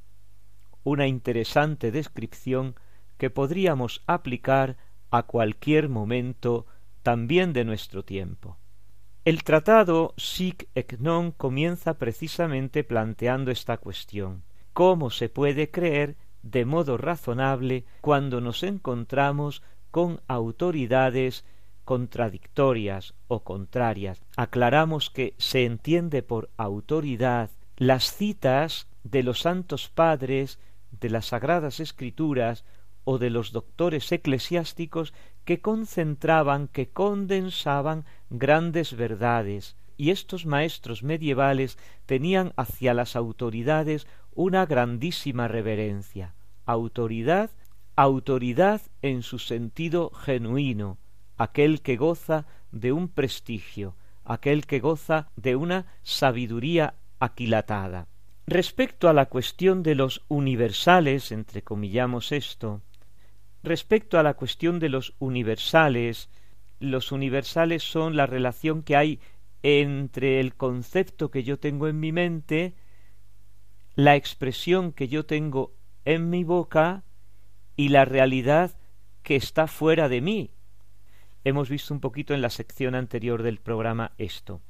Una 0.83 1.07
interesante 1.07 1.91
descripción 1.91 2.75
que 3.17 3.29
podríamos 3.29 4.03
aplicar 4.07 4.77
a 5.11 5.23
cualquier 5.23 5.89
momento 5.89 6.65
también 7.03 7.53
de 7.53 7.65
nuestro 7.65 8.03
tiempo. 8.03 8.57
El 9.25 9.43
tratado 9.43 10.13
Sic 10.17 10.67
et 10.75 10.97
non 10.99 11.31
comienza 11.35 11.99
precisamente 11.99 12.83
planteando 12.83 13.51
esta 13.51 13.77
cuestión. 13.77 14.43
¿Cómo 14.73 15.09
se 15.09 15.27
puede 15.27 15.69
creer 15.69 16.15
de 16.41 16.63
modo 16.65 16.97
razonable 16.97 17.85
cuando 18.01 18.39
nos 18.39 18.63
encontramos 18.63 19.61
con 19.91 20.21
autoridades 20.27 21.43
contradictorias 21.89 23.15
o 23.27 23.43
contrarias. 23.43 24.21
Aclaramos 24.37 25.09
que 25.09 25.33
se 25.39 25.65
entiende 25.65 26.21
por 26.21 26.51
autoridad 26.55 27.49
las 27.77 28.13
citas 28.13 28.87
de 29.03 29.23
los 29.23 29.39
santos 29.39 29.89
padres 29.89 30.59
de 30.91 31.09
las 31.09 31.25
sagradas 31.25 31.79
escrituras 31.79 32.63
o 33.05 33.17
de 33.17 33.31
los 33.31 33.51
doctores 33.51 34.11
eclesiásticos 34.11 35.15
que 35.45 35.61
concentraban, 35.61 36.67
que 36.67 36.91
condensaban 36.91 38.05
grandes 38.29 38.95
verdades, 38.95 39.75
y 39.97 40.11
estos 40.11 40.45
maestros 40.45 41.01
medievales 41.01 41.79
tenían 42.05 42.53
hacia 42.55 42.93
las 42.93 43.15
autoridades 43.15 44.05
una 44.35 44.67
grandísima 44.67 45.47
reverencia. 45.47 46.35
Autoridad, 46.67 47.49
autoridad 47.95 48.79
en 49.01 49.23
su 49.23 49.39
sentido 49.39 50.11
genuino, 50.11 50.99
aquel 51.39 51.81
que 51.81 51.95
goza 51.95 52.45
de 52.71 52.91
un 52.91 53.07
prestigio, 53.07 53.95
aquel 54.25 54.67
que 54.67 54.79
goza 54.79 55.29
de 55.37 55.55
una 55.55 55.87
sabiduría 56.03 56.95
aquilatada. 57.17 58.07
Respecto 58.45 59.07
a 59.07 59.13
la 59.13 59.27
cuestión 59.27 59.81
de 59.81 59.95
los 59.95 60.21
universales, 60.27 61.31
entrecomillamos 61.31 62.33
esto, 62.33 62.81
respecto 63.63 64.19
a 64.19 64.23
la 64.23 64.33
cuestión 64.33 64.79
de 64.79 64.89
los 64.89 65.15
universales, 65.19 66.29
los 66.79 67.13
universales 67.13 67.83
son 67.83 68.17
la 68.17 68.25
relación 68.25 68.83
que 68.83 68.97
hay 68.97 69.19
entre 69.63 70.41
el 70.41 70.55
concepto 70.55 71.31
que 71.31 71.43
yo 71.43 71.57
tengo 71.57 71.87
en 71.87 72.01
mi 72.01 72.11
mente, 72.11 72.73
la 73.95 74.17
expresión 74.17 74.91
que 74.91 75.07
yo 75.07 75.25
tengo 75.25 75.73
en 76.03 76.29
mi 76.29 76.43
boca 76.43 77.03
y 77.77 77.89
la 77.89 78.03
realidad 78.03 78.77
que 79.23 79.37
está 79.37 79.67
fuera 79.67 80.09
de 80.09 80.19
mí. 80.19 80.51
Hemos 81.43 81.69
visto 81.69 81.93
un 81.93 81.99
poquito 81.99 82.33
en 82.33 82.41
la 82.41 82.49
sección 82.49 82.95
anterior 82.95 83.43
del 83.43 83.59
programa 83.59 84.11
esto. 84.17 84.61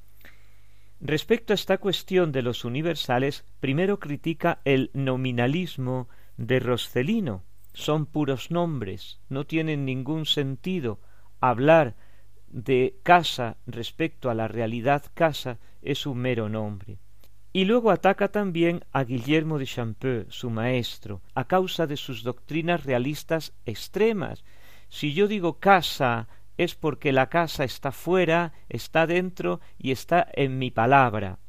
Respecto 1.02 1.54
a 1.54 1.56
esta 1.56 1.78
cuestión 1.78 2.32
de 2.32 2.42
los 2.42 2.66
universales, 2.66 3.46
primero 3.60 4.00
critica 4.00 4.60
el 4.66 4.92
nominalismo 4.94 6.10
de 6.36 6.60
Roscelino. 6.60 7.44
Son 7.74 8.06
puros 8.06 8.52
nombres, 8.52 9.20
no 9.30 9.46
tienen 9.46 9.86
ningún 9.86 10.26
sentido. 10.26 11.00
Hablar 11.40 11.96
de 12.48 13.00
casa 13.04 13.58
respecto 13.66 14.30
a 14.30 14.34
la 14.34 14.48
realidad 14.48 15.06
casa 15.14 15.60
es 15.82 16.06
un 16.06 16.18
mero 16.18 16.50
nombre. 16.50 16.98
Y 17.54 17.66
luego 17.66 17.92
ataca 17.92 18.28
también 18.28 18.84
a 18.92 19.04
Guillermo 19.04 19.58
de 19.58 19.66
Champeux, 19.66 20.28
su 20.30 20.50
maestro, 20.50 21.22
a 21.34 21.46
causa 21.46 21.88
de 21.88 21.98
sus 21.98 22.24
doctrinas 22.24 22.84
realistas 22.84 23.54
extremas. 23.66 24.44
Si 24.90 25.14
yo 25.14 25.28
digo 25.28 25.60
casa 25.60 26.28
es 26.60 26.76
porque 26.76 27.14
la 27.14 27.30
casa 27.30 27.64
está 27.64 27.94
fuera, 27.94 28.52
está 28.68 29.08
dentro 29.08 29.62
y 29.78 29.92
está 29.92 30.28
en 30.34 30.60
mi 30.60 30.72
palabra. 30.72 31.40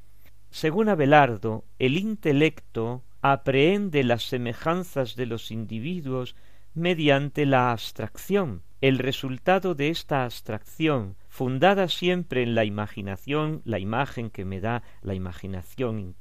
Según 0.51 0.89
Abelardo, 0.89 1.65
el 1.81 1.99
intelecto 1.99 3.03
aprehende 3.21 4.05
las 4.05 4.23
semejanzas 4.23 5.17
de 5.17 5.27
los 5.27 5.51
individuos 5.51 6.37
mediante 6.75 7.45
la 7.45 7.73
abstracción. 7.73 8.63
El 8.81 9.01
resultado 9.01 9.75
de 9.75 9.89
esta 9.89 10.23
abstracción 10.23 11.17
fundada 11.29 11.89
siempre 11.89 12.45
en 12.45 12.55
la 12.55 12.65
imaginación, 12.65 13.63
la 13.65 13.81
imagen 13.81 14.31
que 14.31 14.45
me 14.45 14.61
da 14.61 14.85
la 15.03 15.15
imaginación 15.15 16.15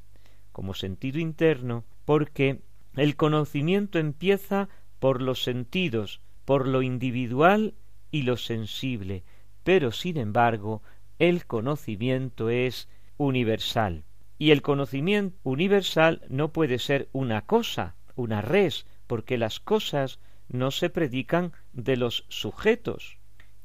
como 0.52 0.74
sentido 0.74 1.20
interno, 1.20 1.86
porque 2.06 2.64
el 2.96 3.16
conocimiento 3.16 4.00
empieza 4.00 4.68
por 4.98 5.22
los 5.22 5.44
sentidos, 5.44 6.22
por 6.44 6.68
lo 6.68 6.82
individual 6.82 7.76
y 8.12 8.24
lo 8.24 8.38
sensible, 8.38 9.24
pero 9.64 9.92
sin 9.92 10.18
embargo 10.18 10.82
el 11.20 11.46
conocimiento 11.46 12.50
es 12.50 12.88
universal. 13.18 14.04
Y 14.38 14.52
el 14.52 14.62
conocimiento 14.62 15.38
universal 15.44 16.22
no 16.30 16.54
puede 16.54 16.80
ser 16.80 17.10
una 17.12 17.42
cosa, 17.42 17.96
una 18.16 18.42
res, 18.42 18.86
porque 19.06 19.38
las 19.38 19.60
cosas 19.60 20.20
no 20.48 20.72
se 20.72 20.90
predican 20.90 21.52
de 21.74 21.98
los 21.98 22.26
sujetos, 22.30 23.18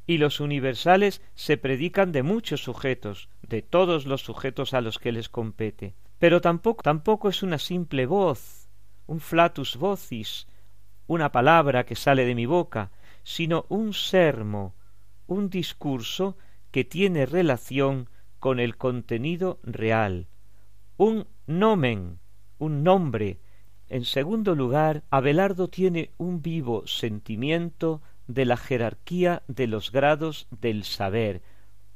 y 0.06 0.18
los 0.18 0.40
universales 0.40 1.22
se 1.34 1.56
predican 1.56 2.12
de 2.12 2.22
muchos 2.22 2.62
sujetos, 2.62 3.28
de 3.42 3.62
todos 3.62 4.04
los 4.04 4.22
sujetos 4.22 4.74
a 4.74 4.80
los 4.80 4.98
que 4.98 5.12
les 5.12 5.28
compete. 5.28 5.94
Pero 6.18 6.40
tampoco, 6.40 6.82
tampoco 6.82 7.28
es 7.28 7.42
una 7.42 7.58
simple 7.58 8.06
voz, 8.06 8.68
un 9.06 9.20
flatus 9.20 9.76
vocis, 9.76 10.46
una 11.06 11.32
palabra 11.32 11.84
que 11.84 11.96
sale 11.96 12.24
de 12.24 12.34
mi 12.34 12.46
boca, 12.46 12.90
sino 13.24 13.66
un 13.68 13.92
sermo, 13.92 14.74
un 15.26 15.50
discurso 15.50 16.36
que 16.70 16.84
tiene 16.84 17.26
relación 17.26 18.08
con 18.38 18.60
el 18.60 18.76
contenido 18.76 19.58
real, 19.62 20.28
un 20.96 21.26
nomen, 21.46 22.18
un 22.58 22.84
nombre. 22.84 23.40
En 23.88 24.04
segundo 24.04 24.54
lugar, 24.54 25.02
Abelardo 25.10 25.68
tiene 25.68 26.10
un 26.18 26.42
vivo 26.42 26.86
sentimiento 26.86 28.02
de 28.26 28.44
la 28.44 28.56
jerarquía 28.56 29.42
de 29.48 29.66
los 29.66 29.90
grados 29.90 30.46
del 30.50 30.84
saber, 30.84 31.42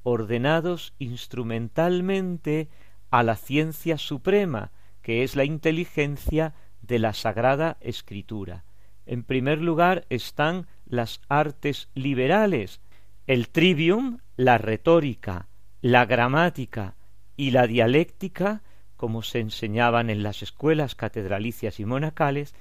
ordenados 0.03 0.95
instrumentalmente 0.99 2.69
a 3.11 3.23
la 3.23 3.37
ciencia 3.37 3.99
suprema, 3.99 4.73
que 5.03 5.23
es 5.23 5.37
la 5.37 5.45
inteligencia 5.45 6.55
de 6.83 6.99
la 6.99 7.13
Sagrada 7.13 7.77
Escritura. 7.81 8.65
En 9.07 9.25
primer 9.25 9.61
lugar 9.61 10.07
están 10.11 10.67
las 10.89 11.21
artes 11.29 11.89
liberales, 11.95 12.81
el 13.27 13.49
trivium, 13.49 14.19
la 14.37 14.59
retórica, 14.59 15.49
la 15.81 16.07
gramática 16.07 16.97
y 17.37 17.51
la 17.51 17.67
dialéctica, 17.67 18.63
como 18.97 19.23
se 19.23 19.41
enseñaban 19.41 20.11
en 20.11 20.23
las 20.23 20.43
escuelas 20.43 20.95
catedralicias 20.95 21.79
y 21.79 21.85
monacales, 21.85 22.55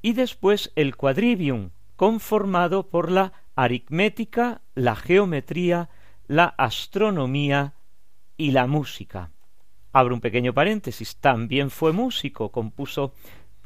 y 0.00 0.12
después 0.12 0.72
el 0.76 0.96
quadrivium, 0.96 1.70
conformado 1.96 2.88
por 2.88 3.10
la 3.10 3.32
aritmética, 3.54 4.60
la 4.74 4.96
geometría, 4.96 5.88
la 6.26 6.46
astronomía 6.46 7.74
y 8.36 8.52
la 8.52 8.66
música. 8.66 9.30
Abro 9.92 10.14
un 10.14 10.20
pequeño 10.20 10.54
paréntesis, 10.54 11.16
también 11.16 11.70
fue 11.70 11.92
músico, 11.92 12.50
compuso, 12.50 13.14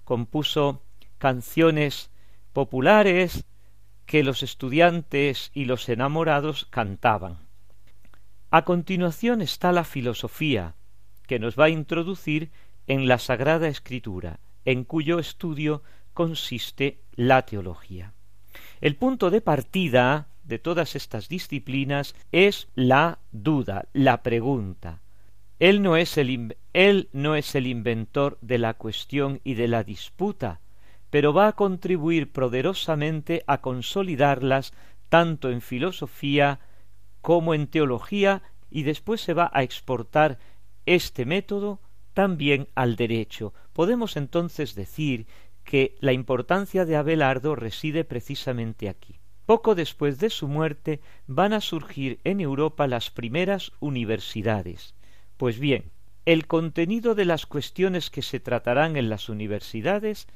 compuso 0.05 0.83
canciones 1.19 2.11
populares 2.53 3.45
que 4.07 4.23
los 4.23 4.43
estudiantes 4.43 5.51
y 5.53 5.65
los 5.65 5.89
enamorados 5.89 6.67
cantaban. 6.71 7.39
A 8.51 8.65
continuación 8.65 9.43
está 9.43 9.73
la 9.73 9.85
filosofía, 9.85 10.75
que 11.27 11.39
nos 11.39 11.59
va 11.59 11.67
a 11.67 11.71
introducir 11.71 12.51
en 12.87 13.09
la 13.09 13.19
Sagrada 13.19 13.69
Escritura, 13.69 14.39
en 14.65 14.85
cuyo 14.85 15.19
estudio 15.19 15.83
consiste 16.15 17.01
la 17.15 17.43
teología. 17.43 18.15
El 18.81 18.97
punto 18.97 19.31
de 19.31 19.41
partida 19.41 20.29
de 20.45 20.59
todas 20.59 20.95
estas 20.95 21.29
disciplinas 21.29 22.15
es 22.31 22.69
la 22.75 23.19
duda, 23.33 23.89
la 23.93 24.23
pregunta. 24.23 25.03
Él 25.59 25.83
no 25.83 25.97
es 25.97 26.17
el, 26.17 26.57
él 26.73 27.09
no 27.13 27.35
es 27.35 27.55
el 27.55 27.67
inventor 27.67 28.39
de 28.41 28.59
la 28.59 28.75
cuestión 28.75 29.41
y 29.43 29.55
de 29.55 29.69
la 29.69 29.83
disputa, 29.83 30.61
pero 31.17 31.33
va 31.33 31.49
a 31.49 31.55
contribuir 31.55 32.31
poderosamente 32.31 33.43
a 33.47 33.63
consolidarlas 33.63 34.75
tanto 35.09 35.49
en 35.51 35.63
filosofía 35.63 36.61
como 37.23 37.55
en 37.55 37.69
teología 37.69 38.43
y 38.71 38.83
después 38.83 39.23
se 39.23 39.33
va 39.33 39.51
a 39.55 39.63
exportar 39.63 40.39
este 40.85 41.25
método 41.25 41.81
también 42.13 42.69
al 42.75 42.97
derecho. 42.97 43.55
Podemos 43.73 44.19
entonces 44.19 44.75
decir 44.75 45.27
que 45.65 45.97
la 46.01 46.13
importancia 46.13 46.85
de 46.85 46.97
Abelardo 46.97 47.57
reside 47.57 48.05
precisamente 48.05 48.91
aquí. 48.91 49.19
Poco 49.47 49.75
después 49.75 50.19
de 50.19 50.29
su 50.29 50.49
muerte 50.49 51.01
van 51.27 51.55
a 51.55 51.63
surgir 51.63 52.21
en 52.25 52.43
Europa 52.43 52.87
las 52.87 53.11
primeras 53.11 53.73
universidades. 53.81 54.95
Pues 55.39 55.59
bien, 55.59 55.93
el 56.27 56.47
contenido 56.47 57.15
de 57.15 57.25
las 57.25 57.47
cuestiones 57.47 58.11
que 58.11 58.21
se 58.21 58.39
tratarán 58.39 58.99
en 58.99 59.09
las 59.09 59.31
universidades 59.31 60.27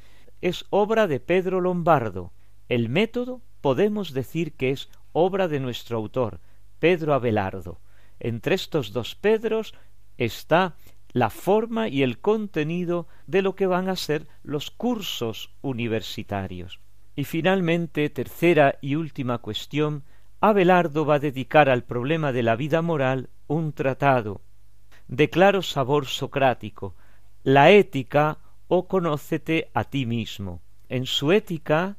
es 0.41 0.67
obra 0.71 1.07
de 1.07 1.21
Pedro 1.21 1.61
Lombardo. 1.61 2.33
El 2.69 2.89
método 2.89 3.43
podemos 3.61 4.13
decir 4.13 4.55
que 4.55 4.71
es 4.71 4.89
obra 5.13 5.49
de 5.49 5.61
nuestro 5.61 5.97
autor, 5.97 6.41
Pedro 6.79 7.15
Abelardo. 7.15 7.81
Entre 8.19 8.55
estos 8.55 8.93
dos 8.93 9.15
Pedros 9.15 9.75
está 10.19 10.77
la 11.13 11.31
forma 11.31 11.89
y 11.89 12.03
el 12.03 12.21
contenido 12.21 13.09
de 13.27 13.43
lo 13.43 13.55
que 13.55 13.67
van 13.67 13.89
a 13.89 13.97
ser 13.97 14.29
los 14.43 14.71
cursos 14.71 15.53
universitarios. 15.61 16.81
Y 17.17 17.25
finalmente, 17.25 18.09
tercera 18.11 18.79
y 18.81 18.95
última 18.95 19.39
cuestión, 19.39 20.05
Abelardo 20.41 21.05
va 21.05 21.17
a 21.17 21.19
dedicar 21.19 21.69
al 21.69 21.85
problema 21.85 22.33
de 22.33 22.43
la 22.43 22.57
vida 22.57 22.81
moral 22.83 23.29
un 23.47 23.73
tratado 23.73 24.43
de 25.11 25.29
claro 25.29 25.61
sabor 25.61 26.07
socrático, 26.07 26.95
la 27.43 27.73
ética 27.73 28.39
o 28.73 28.87
conócete 28.87 29.69
a 29.75 29.83
ti 29.83 30.07
mismo. 30.07 30.63
En 30.89 31.05
su 31.05 31.33
ética, 31.33 31.97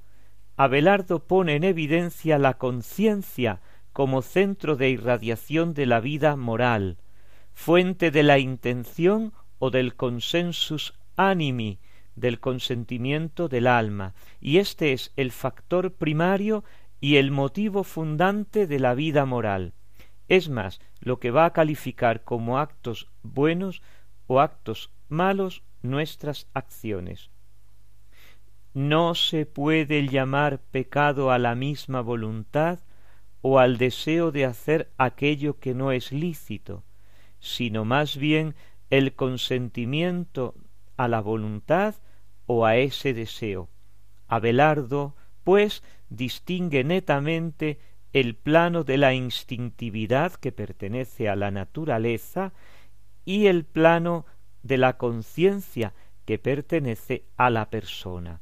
Abelardo 0.56 1.28
pone 1.28 1.56
en 1.58 1.66
evidencia 1.66 2.40
la 2.40 2.54
conciencia 2.54 3.60
como 3.92 4.22
centro 4.22 4.78
de 4.78 4.90
irradiación 4.90 5.74
de 5.74 5.86
la 5.86 6.00
vida 6.00 6.38
moral, 6.38 6.98
fuente 7.52 8.10
de 8.10 8.24
la 8.24 8.40
intención 8.40 9.34
o 9.60 9.70
del 9.70 9.96
consensus 9.96 10.94
animi, 11.18 11.80
del 12.16 12.40
consentimiento 12.40 13.50
del 13.50 13.68
alma, 13.68 14.14
y 14.40 14.60
este 14.60 14.94
es 14.94 15.12
el 15.18 15.34
factor 15.34 15.92
primario 15.92 16.64
y 17.02 17.18
el 17.18 17.32
motivo 17.32 17.84
fundante 17.84 18.66
de 18.66 18.80
la 18.80 18.94
vida 18.94 19.26
moral. 19.26 19.74
Es 20.30 20.48
más, 20.48 20.80
lo 21.02 21.20
que 21.20 21.32
va 21.32 21.44
a 21.44 21.52
calificar 21.52 22.24
como 22.24 22.60
actos 22.60 23.10
buenos 23.24 23.82
o 24.28 24.40
actos 24.40 24.90
malos 25.10 25.64
nuestras 25.82 26.48
acciones. 26.54 27.30
No 28.74 29.16
se 29.16 29.46
puede 29.46 30.08
llamar 30.08 30.60
pecado 30.60 31.32
a 31.32 31.40
la 31.40 31.56
misma 31.56 32.02
voluntad 32.02 32.80
o 33.42 33.60
al 33.60 33.78
deseo 33.78 34.32
de 34.32 34.46
hacer 34.46 34.92
aquello 34.98 35.60
que 35.60 35.74
no 35.74 35.92
es 35.92 36.12
lícito, 36.12 36.84
sino 37.40 37.86
más 37.86 38.18
bien 38.18 38.56
el 38.90 39.14
consentimiento 39.14 40.56
a 40.96 41.08
la 41.08 41.22
voluntad 41.22 41.96
o 42.46 42.66
a 42.66 42.78
ese 42.78 43.14
deseo. 43.14 43.70
Abelardo, 44.28 45.16
pues, 45.44 45.84
distingue 46.10 46.84
netamente 46.84 47.80
el 48.14 48.36
plano 48.36 48.84
de 48.84 48.98
la 48.98 49.14
instintividad 49.14 50.34
que 50.34 50.52
pertenece 50.52 51.30
a 51.30 51.36
la 51.36 51.52
naturaleza 51.52 52.54
y 53.26 53.48
el 53.48 53.64
plano 53.64 54.26
de 54.64 54.78
la 54.78 54.98
conciencia 54.98 55.94
que 56.26 56.38
pertenece 56.38 57.24
a 57.38 57.50
la 57.50 57.70
persona. 57.70 58.42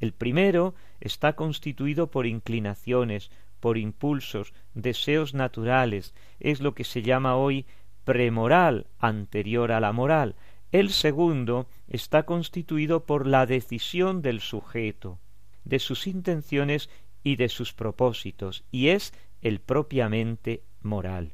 El 0.00 0.12
primero 0.12 0.74
está 1.00 1.34
constituido 1.34 2.10
por 2.10 2.26
inclinaciones, 2.26 3.30
por 3.60 3.78
impulsos, 3.78 4.52
deseos 4.74 5.34
naturales, 5.34 6.14
es 6.40 6.60
lo 6.60 6.74
que 6.74 6.84
se 6.84 7.02
llama 7.02 7.36
hoy 7.36 7.66
premoral 8.04 8.86
anterior 8.98 9.72
a 9.72 9.80
la 9.80 9.92
moral. 9.92 10.36
El 10.70 10.90
segundo 10.90 11.66
está 11.88 12.24
constituido 12.24 13.04
por 13.04 13.26
la 13.26 13.46
decisión 13.46 14.22
del 14.22 14.40
sujeto, 14.40 15.18
de 15.64 15.78
sus 15.78 16.06
intenciones 16.06 16.88
y 17.22 17.36
de 17.36 17.48
sus 17.48 17.72
propósitos, 17.72 18.64
y 18.70 18.88
es 18.88 19.12
el 19.42 19.60
propiamente 19.60 20.62
moral. 20.82 21.32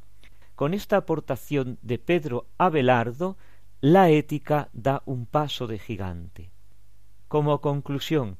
Con 0.54 0.72
esta 0.72 0.96
aportación 0.96 1.78
de 1.82 1.98
Pedro 1.98 2.46
Abelardo, 2.58 3.36
la 3.84 4.08
ética 4.08 4.70
da 4.72 5.02
un 5.04 5.26
paso 5.26 5.66
de 5.66 5.78
gigante. 5.78 6.50
Como 7.28 7.60
conclusión, 7.60 8.38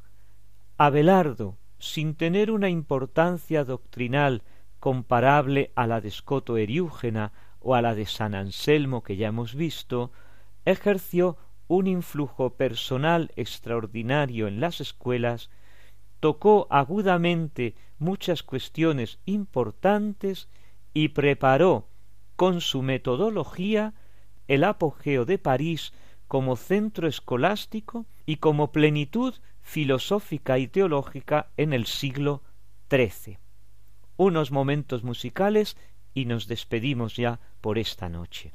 Abelardo, 0.78 1.58
sin 1.78 2.14
tener 2.14 2.50
una 2.50 2.70
importancia 2.70 3.62
doctrinal 3.62 4.42
comparable 4.80 5.70
a 5.74 5.86
la 5.86 6.00
de 6.00 6.10
Scoto 6.10 6.56
Eriúgena 6.56 7.34
o 7.60 7.74
a 7.74 7.82
la 7.82 7.94
de 7.94 8.06
San 8.06 8.34
Anselmo 8.34 9.02
que 9.02 9.18
ya 9.18 9.28
hemos 9.28 9.54
visto, 9.54 10.12
ejerció 10.64 11.36
un 11.68 11.88
influjo 11.88 12.54
personal 12.54 13.30
extraordinario 13.36 14.48
en 14.48 14.60
las 14.60 14.80
escuelas, 14.80 15.50
tocó 16.20 16.66
agudamente 16.70 17.74
muchas 17.98 18.42
cuestiones 18.42 19.18
importantes 19.26 20.48
y 20.94 21.08
preparó 21.08 21.90
con 22.34 22.62
su 22.62 22.80
metodología 22.80 23.92
el 24.48 24.64
apogeo 24.64 25.24
de 25.24 25.38
París 25.38 25.92
como 26.28 26.56
centro 26.56 27.06
escolástico 27.08 28.06
y 28.26 28.36
como 28.36 28.72
plenitud 28.72 29.34
filosófica 29.60 30.58
y 30.58 30.68
teológica 30.68 31.48
en 31.56 31.72
el 31.72 31.86
siglo 31.86 32.42
XIII. 32.90 33.38
Unos 34.16 34.50
momentos 34.50 35.02
musicales 35.04 35.76
y 36.12 36.26
nos 36.26 36.46
despedimos 36.46 37.16
ya 37.16 37.40
por 37.60 37.78
esta 37.78 38.08
noche. 38.08 38.52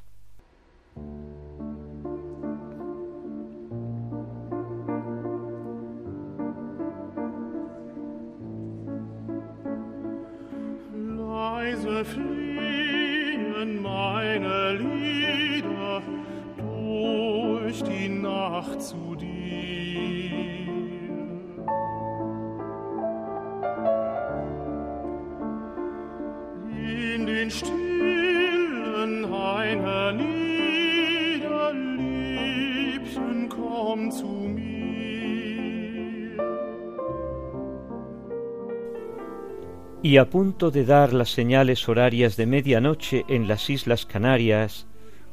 Y 40.02 40.18
a 40.18 40.30
punto 40.30 40.72
de 40.72 40.86
dar 40.86 41.14
las 41.14 41.30
señales 41.30 41.88
horarias 41.88 42.36
de 42.36 42.46
medianoche 42.46 43.26
en 43.28 43.48
las 43.48 43.70
Islas 43.70 44.06
Canarias, 44.06 44.89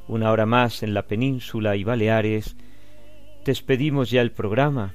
una 0.09 0.30
hora 0.30 0.46
más 0.46 0.82
en 0.82 0.94
la 0.94 1.07
península 1.07 1.76
y 1.76 1.84
Baleares, 1.84 2.57
despedimos 3.44 4.11
ya 4.11 4.22
el 4.22 4.32
programa. 4.32 4.94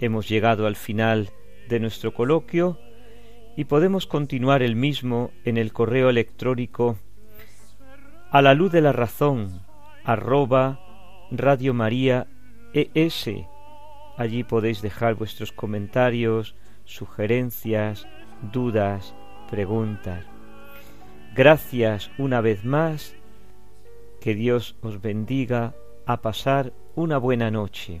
Hemos 0.00 0.28
llegado 0.28 0.66
al 0.66 0.76
final 0.76 1.30
de 1.68 1.80
nuestro 1.80 2.14
coloquio 2.14 2.78
y 3.56 3.64
podemos 3.64 4.06
continuar 4.06 4.62
el 4.62 4.76
mismo 4.76 5.30
en 5.44 5.56
el 5.56 5.72
correo 5.72 6.10
electrónico 6.10 6.98
a 8.30 8.40
la 8.40 8.54
luz 8.54 8.72
de 8.72 8.80
la 8.80 8.92
razón 8.92 9.62
arroba 10.04 10.80
Radio 11.30 11.74
María 11.74 12.26
ES. 12.72 13.30
Allí 14.16 14.44
podéis 14.44 14.82
dejar 14.82 15.14
vuestros 15.14 15.52
comentarios, 15.52 16.54
sugerencias, 16.84 18.06
dudas, 18.52 19.14
preguntas. 19.50 20.24
Gracias 21.34 22.10
una 22.18 22.40
vez 22.40 22.64
más. 22.64 23.14
Que 24.22 24.36
Dios 24.36 24.76
os 24.82 25.02
bendiga 25.02 25.74
a 26.06 26.22
pasar 26.22 26.72
una 26.94 27.18
buena 27.18 27.50
noche. 27.50 28.00